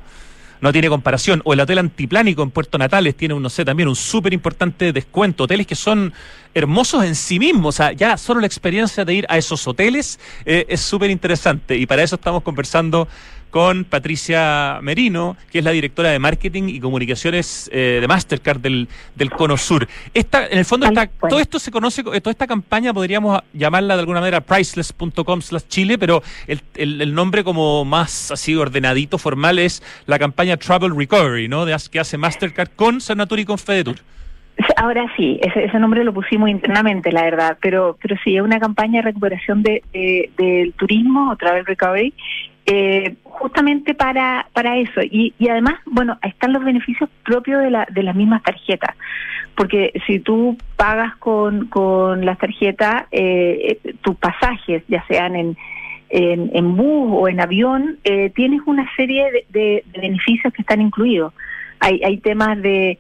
[0.61, 1.43] no tiene comparación.
[1.45, 5.45] O el hotel antiplánico en Puerto Natales tiene no sé, también un súper importante descuento.
[5.45, 6.13] Hoteles que son
[6.55, 7.75] hermosos en sí mismos.
[7.75, 11.77] O sea, ya solo la experiencia de ir a esos hoteles eh, es súper interesante.
[11.77, 13.09] Y para eso estamos conversando
[13.51, 18.89] con Patricia Merino, que es la directora de marketing y comunicaciones eh, de Mastercard del,
[19.15, 19.89] del Cono Sur.
[20.15, 24.01] Esta, en el fondo, está, todo esto se conoce, toda esta campaña podríamos llamarla de
[24.01, 29.83] alguna manera priceless.com slash Chile, pero el, el, nombre como más así ordenadito, formal, es
[30.07, 31.65] la campaña Travel Recovery, ¿no?
[31.65, 33.97] De, que hace Mastercard con Sanatur y con Fedetur.
[34.77, 38.59] Ahora sí, ese, ese, nombre lo pusimos internamente, la verdad, pero pero sí, es una
[38.59, 39.83] campaña de recuperación de,
[40.37, 42.13] del turismo o Travel Recovery
[42.71, 45.01] eh, justamente para, para eso.
[45.03, 48.95] Y, y además, bueno, están los beneficios propios de, la, de las mismas tarjetas.
[49.57, 55.57] Porque si tú pagas con, con las tarjetas eh, eh, tus pasajes, ya sean en,
[56.11, 60.61] en, en bus o en avión, eh, tienes una serie de, de, de, beneficios que
[60.61, 61.33] están incluidos.
[61.81, 62.99] Hay, hay temas de,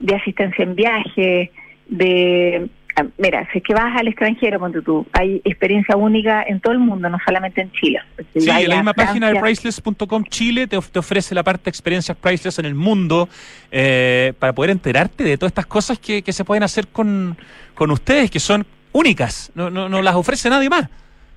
[0.00, 1.50] de asistencia en viaje,
[1.88, 2.68] de
[2.98, 6.72] Ah, mira, si es que vas al extranjero, ponte tú, hay experiencia única en todo
[6.72, 8.00] el mundo, no solamente en Chile.
[8.34, 12.64] sí, la misma página de priceless.com Chile te, ofrece la parte de experiencias priceless en
[12.64, 13.28] el mundo
[13.70, 17.36] eh, para poder enterarte de todas estas cosas que, que se pueden hacer con,
[17.74, 20.88] con ustedes, que son únicas, no, no, no las ofrece nadie más.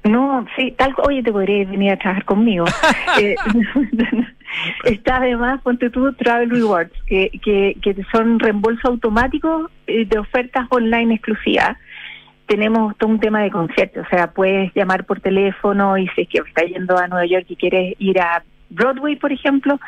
[0.03, 2.65] No, sí, tal, oye, te podrías venir a trabajar conmigo.
[3.21, 3.35] eh,
[4.85, 10.67] está además, ponte tú, Travel Rewards, que, que, que son reembolso automático eh, de ofertas
[10.69, 11.77] online exclusivas.
[12.47, 16.27] Tenemos todo un tema de conciertos, o sea, puedes llamar por teléfono y si es
[16.27, 19.79] que estás yendo a Nueva York y quieres ir a Broadway, por ejemplo,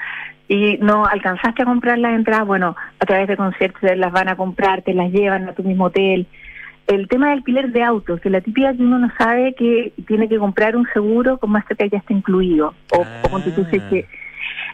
[0.47, 4.37] y no alcanzaste a comprar las entradas, bueno, a través de conciertos las van a
[4.37, 6.27] comprar, te las llevan a tu mismo hotel
[6.87, 10.27] el tema del alquiler de autos, que la típica que uno no sabe que tiene
[10.27, 12.73] que comprar un seguro con Mastercard ya está incluido.
[12.91, 14.05] O, tú dices que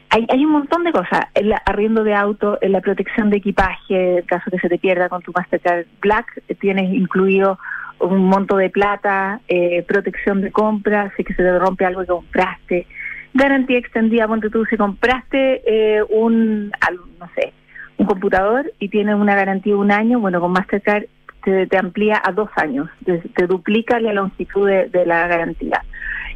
[0.09, 1.27] hay, hay un montón de cosas.
[1.33, 5.21] El arriendo de auto, la protección de equipaje, en caso que se te pierda con
[5.21, 7.59] tu Mastercard Black, tienes incluido
[7.99, 12.07] un monto de plata, eh, protección de compra, si que se te rompe algo que
[12.07, 12.87] compraste.
[13.33, 16.71] Garantía extendida, ponte tú, si compraste eh, un,
[17.19, 17.53] no sé,
[17.97, 21.03] un computador y tienes una garantía de un año, bueno, con Mastercard
[21.43, 25.83] te, amplía a dos años, te, duplica la longitud de, la garantía.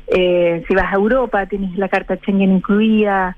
[0.07, 3.35] Eh, si vas a Europa, tienes la carta Schengen incluida,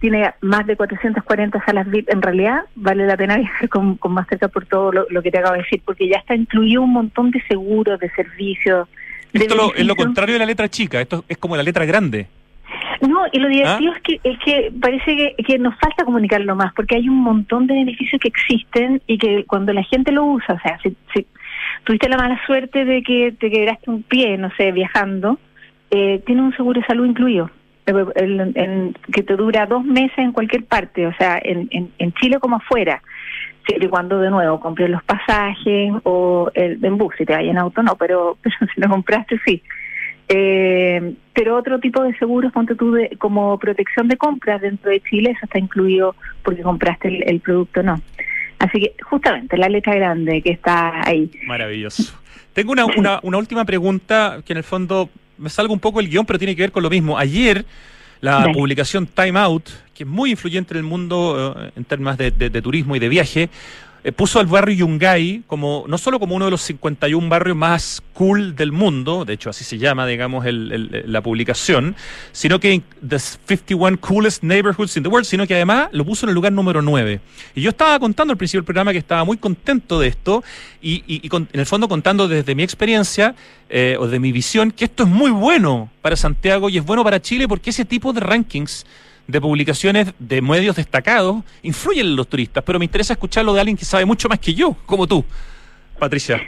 [0.00, 2.12] tiene más de 440 salas VIP.
[2.12, 5.54] En realidad, vale la pena viajar con, con Mastercard por todo lo, que te acabo
[5.54, 8.88] de decir, porque ya está incluido un montón de seguros, de servicios.
[9.32, 12.26] Esto es lo contrario de la letra chica, esto es como la letra grande.
[13.00, 13.96] No, y lo divertido ¿Ah?
[13.96, 17.74] es que es que parece que, nos falta comunicarlo más, porque hay un montón de
[17.74, 21.26] beneficios que existen y que cuando la gente lo usa, o sea, si, si
[21.84, 25.38] tuviste la mala suerte de que te quebraste un pie, no sé, viajando,
[25.90, 27.50] eh, tiene un seguro de salud incluido,
[27.92, 33.02] que te dura dos meses en cualquier parte, o sea, en, en, Chile como afuera
[33.66, 37.50] siempre y cuando de nuevo compres los pasajes o el, en bus, si te vayas
[37.50, 38.38] en auto no, pero,
[38.74, 39.62] si lo compraste sí.
[40.30, 45.00] Eh, pero otro tipo de seguros, ponte tú, de, como protección de compras dentro de
[45.00, 48.00] Chile, eso está incluido porque compraste el, producto, no.
[48.58, 51.30] Así que justamente la letra grande que está ahí.
[51.46, 52.18] Maravilloso.
[52.52, 55.08] Tengo una, una, una última pregunta que en el fondo
[55.38, 57.18] me salgo un poco el guion, pero tiene que ver con lo mismo.
[57.18, 57.64] Ayer
[58.20, 62.30] la publicación Time Out, que es muy influyente en el mundo eh, en términos de,
[62.30, 63.48] de, turismo y de viaje,
[64.08, 68.02] eh, puso al barrio Yungay como no solo como uno de los 51 barrios más
[68.14, 71.94] cool del mundo, de hecho así se llama, digamos, la publicación,
[72.32, 76.30] sino que The 51 Coolest Neighborhoods in the World, sino que además lo puso en
[76.30, 77.20] el lugar número 9.
[77.54, 80.42] Y yo estaba contando al principio del programa que estaba muy contento de esto
[80.80, 83.34] y, en el fondo contando desde mi experiencia
[83.68, 87.04] eh, o de mi visión que esto es muy bueno para Santiago y es bueno
[87.04, 88.86] para Chile porque ese tipo de rankings
[89.28, 93.76] de publicaciones de medios destacados influyen en los turistas, pero me interesa escucharlo de alguien
[93.76, 95.24] que sabe mucho más que yo, como tú,
[95.98, 96.40] Patricia.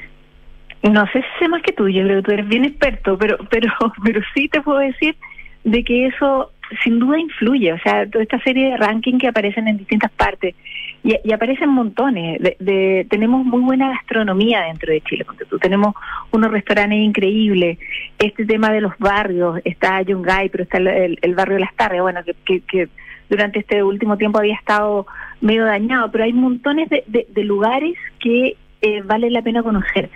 [0.82, 3.36] No sé si sé más que tú, yo creo que tú eres bien experto, pero,
[3.50, 3.70] pero,
[4.04, 5.14] pero sí te puedo decir
[5.62, 6.50] de que eso
[6.82, 10.54] sin duda influye, o sea, toda esta serie de rankings que aparecen en distintas partes
[11.02, 12.40] y, aparecen montones.
[12.58, 15.94] De, tenemos muy buena gastronomía dentro de Chile, tú tenemos
[16.30, 17.78] unos restaurantes increíbles.
[18.18, 22.20] Este tema de los barrios, está Yungay, pero está el, barrio de las Tardes, bueno,
[22.24, 22.88] que, que,
[23.28, 25.06] durante este último tiempo había estado
[25.40, 30.10] medio dañado, pero hay montones de, lugares que eh, vale la pena conocer.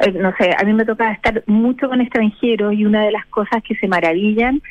[0.00, 3.26] Eh, no sé, a mí me toca estar mucho con extranjeros y una de las
[3.26, 4.62] cosas que se maravillan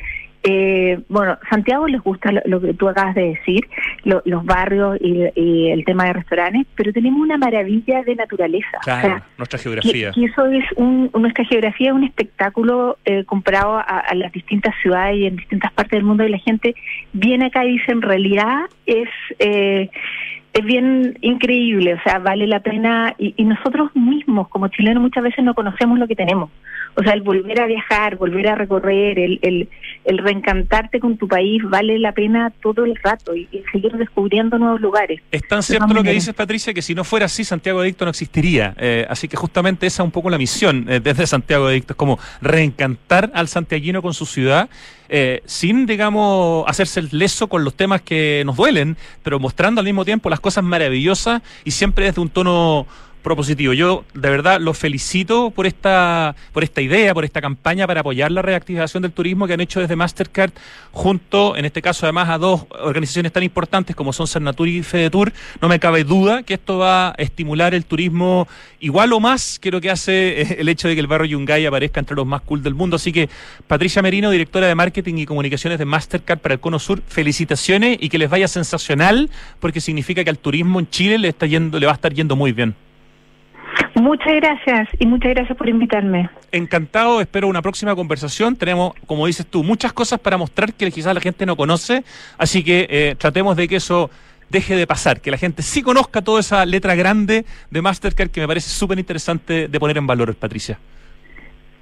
[0.44, 3.68] eh, bueno, Santiago les gusta lo, que tú acabas de decir,
[4.04, 8.78] los barrios y, el tema de restaurantes, pero tenemos una maravilla de naturaleza.
[8.82, 10.10] Claro, nuestra geografía.
[10.14, 15.16] Y, eso es un, nuestra geografía es un espectáculo eh, comparado a, las distintas ciudades
[15.16, 16.74] y en distintas partes del mundo y la gente
[17.12, 19.88] viene acá y dice en realidad es eh,
[20.52, 25.24] es bien increíble, o sea, vale la pena y, y nosotros mismos como chilenos muchas
[25.24, 26.50] veces no conocemos lo que tenemos.
[26.94, 29.68] O sea, el volver a viajar, volver a recorrer, el, el,
[30.04, 34.80] el reencantarte con tu país vale la pena todo el rato y, seguir descubriendo nuevos
[34.80, 35.20] lugares.
[35.30, 38.10] Es tan cierto lo que dices, Patricia, que si no fuera así, Santiago Adicto no
[38.10, 38.74] existiría.
[38.76, 41.96] Eh, así que justamente esa es un poco la misión eh, desde Santiago Adicto, es
[41.96, 44.68] como reencantar al santiaguino con su ciudad.
[45.14, 50.06] Eh, sin, digamos, hacerse leso con los temas que nos duelen, pero mostrando al mismo
[50.06, 52.86] tiempo las cosas maravillosas y siempre desde un tono
[53.22, 53.72] propositivo.
[53.72, 58.30] Yo de verdad los felicito por esta, por esta idea, por esta campaña para apoyar
[58.30, 60.52] la reactivación del turismo que han hecho desde Mastercard,
[60.90, 65.32] junto, en este caso además, a dos organizaciones tan importantes como son Cernatur y Fedetur.
[65.60, 68.48] No me cabe duda que esto va a estimular el turismo
[68.80, 71.64] igual o más que lo que hace eh, el hecho de que el barrio Yungay
[71.66, 72.96] aparezca entre los más cool del mundo.
[72.96, 73.28] Así que
[73.66, 78.08] Patricia Merino, directora de Marketing y Comunicaciones de Mastercard para el Cono Sur, felicitaciones y
[78.08, 81.86] que les vaya sensacional porque significa que al turismo en Chile le está yendo, le
[81.86, 82.74] va a estar yendo muy bien.
[83.94, 86.30] Muchas gracias y muchas gracias por invitarme.
[86.50, 88.56] Encantado, espero una próxima conversación.
[88.56, 92.04] Tenemos, como dices tú, muchas cosas para mostrar que quizás la gente no conoce,
[92.38, 94.10] así que eh, tratemos de que eso
[94.48, 98.40] deje de pasar, que la gente sí conozca toda esa letra grande de Mastercard que
[98.40, 100.78] me parece súper interesante de poner en valor, Patricia.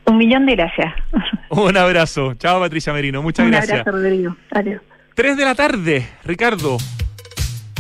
[0.07, 0.95] Un millón de gracias.
[1.51, 2.35] Un abrazo.
[2.35, 3.23] Chao, Patricia Merino.
[3.23, 3.73] Muchas gracias.
[3.73, 4.37] Un abrazo, Rodrigo.
[4.51, 4.83] Adiós.
[5.15, 6.79] Tres de la tarde, Ricardo.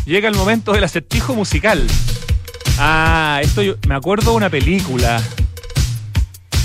[0.04, 1.86] Llega el momento del acertijo musical.
[2.82, 5.22] Ah, esto yo me acuerdo de una película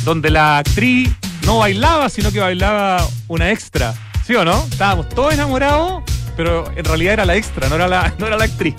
[0.05, 1.11] donde la actriz
[1.45, 3.93] no bailaba, sino que bailaba una extra.
[4.25, 4.63] ¿Sí o no?
[4.71, 6.03] Estábamos todos enamorados,
[6.37, 8.75] pero en realidad era la extra, no era la, no era la actriz.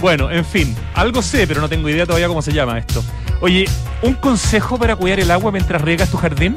[0.00, 3.02] Bueno, en fin, algo sé, pero no tengo idea todavía cómo se llama esto.
[3.40, 3.68] Oye,
[4.02, 6.54] un consejo para cuidar el agua mientras riegas tu jardín.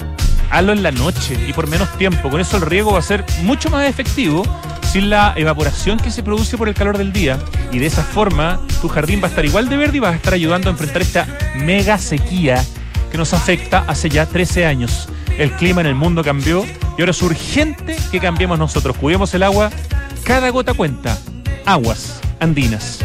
[0.51, 2.29] Hazlo en la noche y por menos tiempo.
[2.29, 4.43] Con eso el riego va a ser mucho más efectivo
[4.91, 7.39] sin la evaporación que se produce por el calor del día.
[7.71, 10.15] Y de esa forma, tu jardín va a estar igual de verde y vas a
[10.17, 12.61] estar ayudando a enfrentar esta mega sequía
[13.09, 15.07] que nos afecta hace ya 13 años.
[15.37, 16.65] El clima en el mundo cambió
[16.97, 18.97] y ahora es urgente que cambiemos nosotros.
[18.97, 19.71] Cuidemos el agua,
[20.25, 21.17] cada gota cuenta.
[21.65, 22.99] Aguas andinas.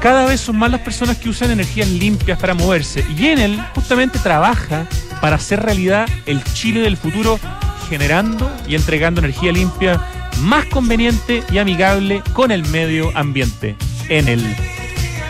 [0.00, 3.60] Cada vez son más las personas que usan energías limpias para moverse y en él
[3.74, 4.86] justamente trabaja
[5.20, 7.40] para hacer realidad el Chile del futuro,
[7.88, 10.00] generando y entregando energía limpia
[10.40, 13.76] más conveniente y amigable con el medio ambiente
[14.08, 14.56] en él.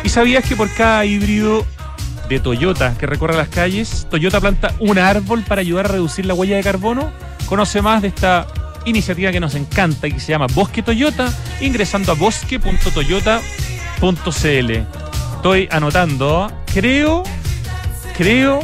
[0.05, 1.67] ¿Y sabías que por cada híbrido
[2.29, 6.35] de Toyota que recorre las calles, Toyota planta un árbol para ayudar a reducir la
[6.35, 7.13] huella de carbono?
[7.47, 8.47] Conoce más de esta
[8.85, 14.71] iniciativa que nos encanta y que se llama Bosque Toyota ingresando a bosque.toyota.cl.
[15.37, 17.23] Estoy anotando, creo,
[18.17, 18.61] creo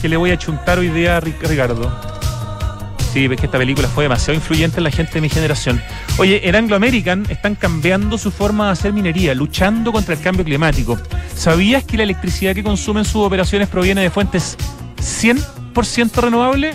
[0.00, 2.11] que le voy a chuntar hoy día a Ricardo.
[3.12, 5.82] Sí, ves que esta película fue demasiado influyente en la gente de mi generación.
[6.16, 10.46] Oye, en Anglo American están cambiando su forma de hacer minería, luchando contra el cambio
[10.46, 10.98] climático.
[11.34, 14.56] ¿Sabías que la electricidad que consumen sus operaciones proviene de fuentes
[14.96, 16.74] 100% renovables?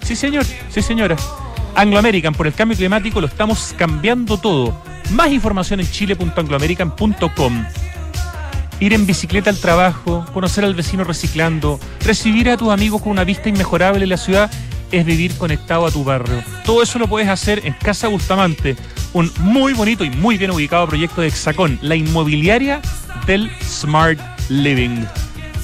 [0.00, 1.16] Sí, señor, sí, señora.
[1.74, 4.74] Anglo American, por el cambio climático, lo estamos cambiando todo.
[5.10, 7.64] Más información en chile.angloamerican.com.
[8.80, 13.24] Ir en bicicleta al trabajo, conocer al vecino reciclando, recibir a tus amigos con una
[13.24, 14.50] vista inmejorable en la ciudad
[14.94, 16.42] es vivir conectado a tu barrio.
[16.64, 18.76] Todo eso lo puedes hacer en Casa Bustamante,
[19.12, 22.80] un muy bonito y muy bien ubicado proyecto de Hexacón, la inmobiliaria
[23.26, 24.18] del Smart
[24.48, 25.04] Living.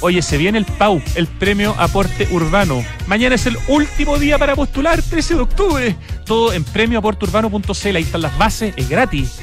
[0.03, 2.83] Oye, se viene el PAU, el Premio Aporte Urbano.
[3.07, 5.97] Mañana es el último día para postular, 13 de octubre.
[6.25, 7.97] Todo en premioaporteurbano.cl.
[7.97, 9.41] Ahí están las bases, es gratis.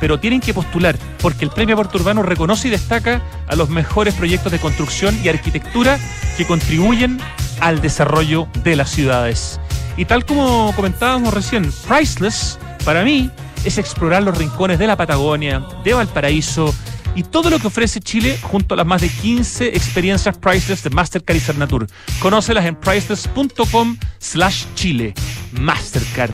[0.00, 4.14] Pero tienen que postular, porque el Premio Aporte Urbano reconoce y destaca a los mejores
[4.14, 5.98] proyectos de construcción y arquitectura
[6.38, 7.18] que contribuyen
[7.60, 9.60] al desarrollo de las ciudades.
[9.96, 13.30] Y tal como comentábamos recién, Priceless, para mí,
[13.64, 16.74] es explorar los rincones de la Patagonia, de Valparaíso,
[17.14, 20.90] y todo lo que ofrece Chile junto a las más de 15 experiencias Priceless de
[20.90, 21.86] Mastercard y Cernatur.
[22.20, 25.14] Conócelas en priceless.com slash Chile.
[25.52, 26.30] Mastercard.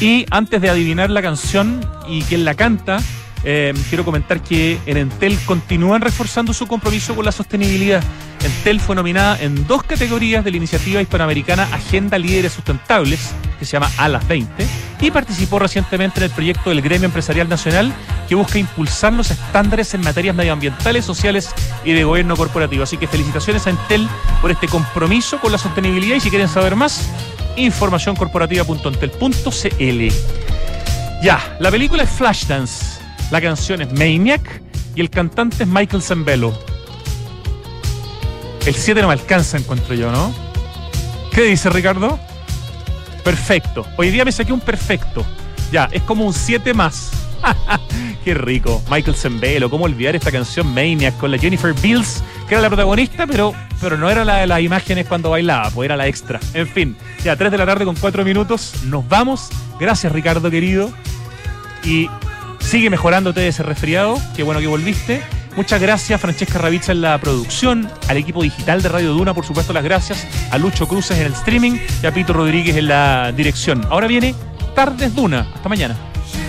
[0.00, 3.00] Y antes de adivinar la canción y quién la canta,
[3.44, 8.02] eh, quiero comentar que en Entel continúan reforzando su compromiso con la sostenibilidad.
[8.42, 13.72] Entel fue nominada en dos categorías de la iniciativa hispanoamericana Agenda Líderes Sustentables, que se
[13.72, 14.66] llama A las 20,
[15.00, 17.92] y participó recientemente en el proyecto del Gremio Empresarial Nacional,
[18.28, 21.50] que busca impulsar los estándares en materias medioambientales, sociales
[21.84, 22.82] y de gobierno corporativo.
[22.82, 24.08] Así que felicitaciones a Entel
[24.40, 27.08] por este compromiso con la sostenibilidad y si quieren saber más,
[27.56, 30.08] informacioncorporativa.entel.cl.
[31.22, 33.03] Ya, la película es Flashdance,
[33.34, 34.62] la canción es Maniac
[34.94, 36.56] y el cantante es Michael Zambello.
[38.64, 40.32] El 7 no me alcanza, encuentro yo, ¿no?
[41.32, 42.20] ¿Qué dice Ricardo?
[43.24, 43.84] Perfecto.
[43.96, 45.26] Hoy día me saqué un perfecto.
[45.72, 47.10] Ya, es como un 7 más.
[48.24, 48.80] Qué rico.
[48.88, 53.26] Michael Zembelo, ¿cómo olvidar esta canción Maniac con la Jennifer Bills, que era la protagonista,
[53.26, 56.38] pero, pero no era la de las imágenes cuando bailaba, pues era la extra.
[56.52, 58.84] En fin, ya 3 de la tarde con 4 minutos.
[58.84, 59.48] Nos vamos.
[59.80, 60.92] Gracias, Ricardo, querido.
[61.82, 62.08] Y
[62.64, 64.16] sigue mejorándote ese resfriado.
[64.34, 65.22] Qué bueno que volviste.
[65.56, 69.72] Muchas gracias, Francesca Ravizza en la producción, al equipo digital de Radio Duna, por supuesto,
[69.72, 73.86] las gracias, a Lucho Cruces en el streaming y a Pito Rodríguez en la dirección.
[73.88, 74.34] Ahora viene
[74.74, 75.46] Tardes Duna.
[75.54, 76.13] Hasta mañana.